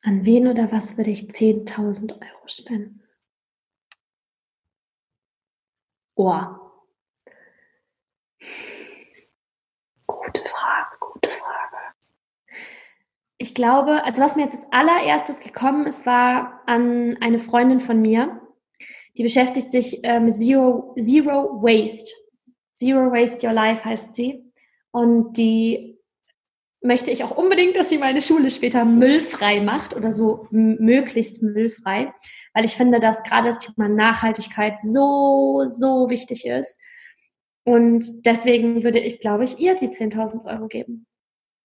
[0.03, 3.03] An wen oder was würde ich 10.000 Euro spenden?
[6.17, 6.57] Oh.
[10.07, 11.77] Gute Frage, gute Frage.
[13.43, 17.99] Ich glaube, also was mir jetzt als allererstes gekommen ist, war an eine Freundin von
[17.99, 18.39] mir,
[19.17, 22.13] die beschäftigt sich äh, mit Zero, Zero Waste.
[22.75, 24.45] Zero Waste Your Life heißt sie.
[24.91, 25.99] Und die
[26.83, 32.13] möchte ich auch unbedingt, dass sie meine Schule später müllfrei macht oder so möglichst müllfrei,
[32.53, 36.79] weil ich finde, dass gerade das Thema Nachhaltigkeit so, so wichtig ist.
[37.65, 41.07] Und deswegen würde ich, glaube ich, ihr die 10.000 Euro geben.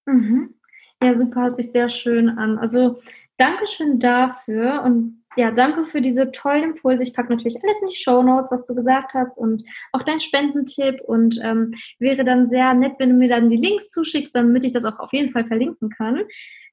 [0.05, 0.55] Mhm.
[1.01, 2.57] Ja, super, hört sich sehr schön an.
[2.57, 3.01] Also
[3.37, 7.03] Dankeschön dafür und ja, danke für diese tollen Impulse.
[7.03, 10.21] Ich packe natürlich alles in die Show Notes, was du gesagt hast und auch dein
[10.21, 14.63] Spendentipp und ähm, wäre dann sehr nett, wenn du mir dann die Links zuschickst, damit
[14.63, 16.21] ich das auch auf jeden Fall verlinken kann.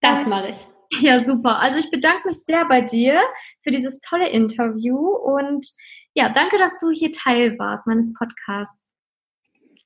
[0.01, 0.57] Das mache ich.
[1.01, 1.59] Ja, super.
[1.59, 3.19] Also ich bedanke mich sehr bei dir
[3.63, 5.67] für dieses tolle Interview und
[6.13, 8.92] ja, danke, dass du hier Teil warst meines Podcasts.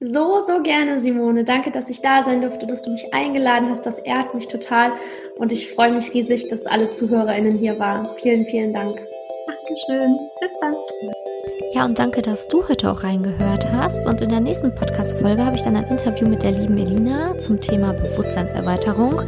[0.08, 1.42] So, so gerne, Simone.
[1.42, 3.86] Danke, dass ich da sein durfte, dass du mich eingeladen hast.
[3.86, 4.92] Das ehrt mich total.
[5.36, 8.10] Und ich freue mich riesig, dass alle ZuhörerInnen hier waren.
[8.16, 9.00] Vielen, vielen Dank.
[9.66, 10.30] Dankeschön.
[10.40, 10.74] Bis dann.
[11.74, 14.06] Ja, und danke, dass du heute auch reingehört hast.
[14.06, 17.60] Und in der nächsten Podcast-Folge habe ich dann ein Interview mit der lieben Elina zum
[17.60, 19.22] Thema Bewusstseinserweiterung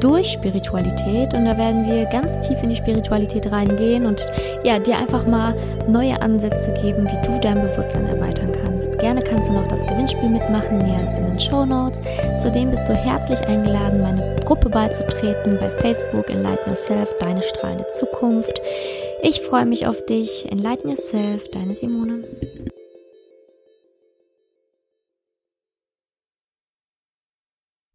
[0.00, 1.34] durch Spiritualität.
[1.34, 4.26] Und da werden wir ganz tief in die Spiritualität reingehen und
[4.64, 5.54] ja, dir einfach mal
[5.86, 8.98] neue Ansätze geben, wie du dein Bewusstsein erweitern kannst.
[8.98, 12.00] Gerne kannst du noch das Gewinnspiel mitmachen, näheres in den Show Notes.
[12.40, 18.60] Zudem bist du herzlich eingeladen, meine Gruppe beizutreten bei Facebook Enlighten Yourself, deine strahlende Zukunft.
[19.24, 20.50] Ich freue mich auf dich.
[20.50, 22.24] Enlighten Yourself, deine Simone.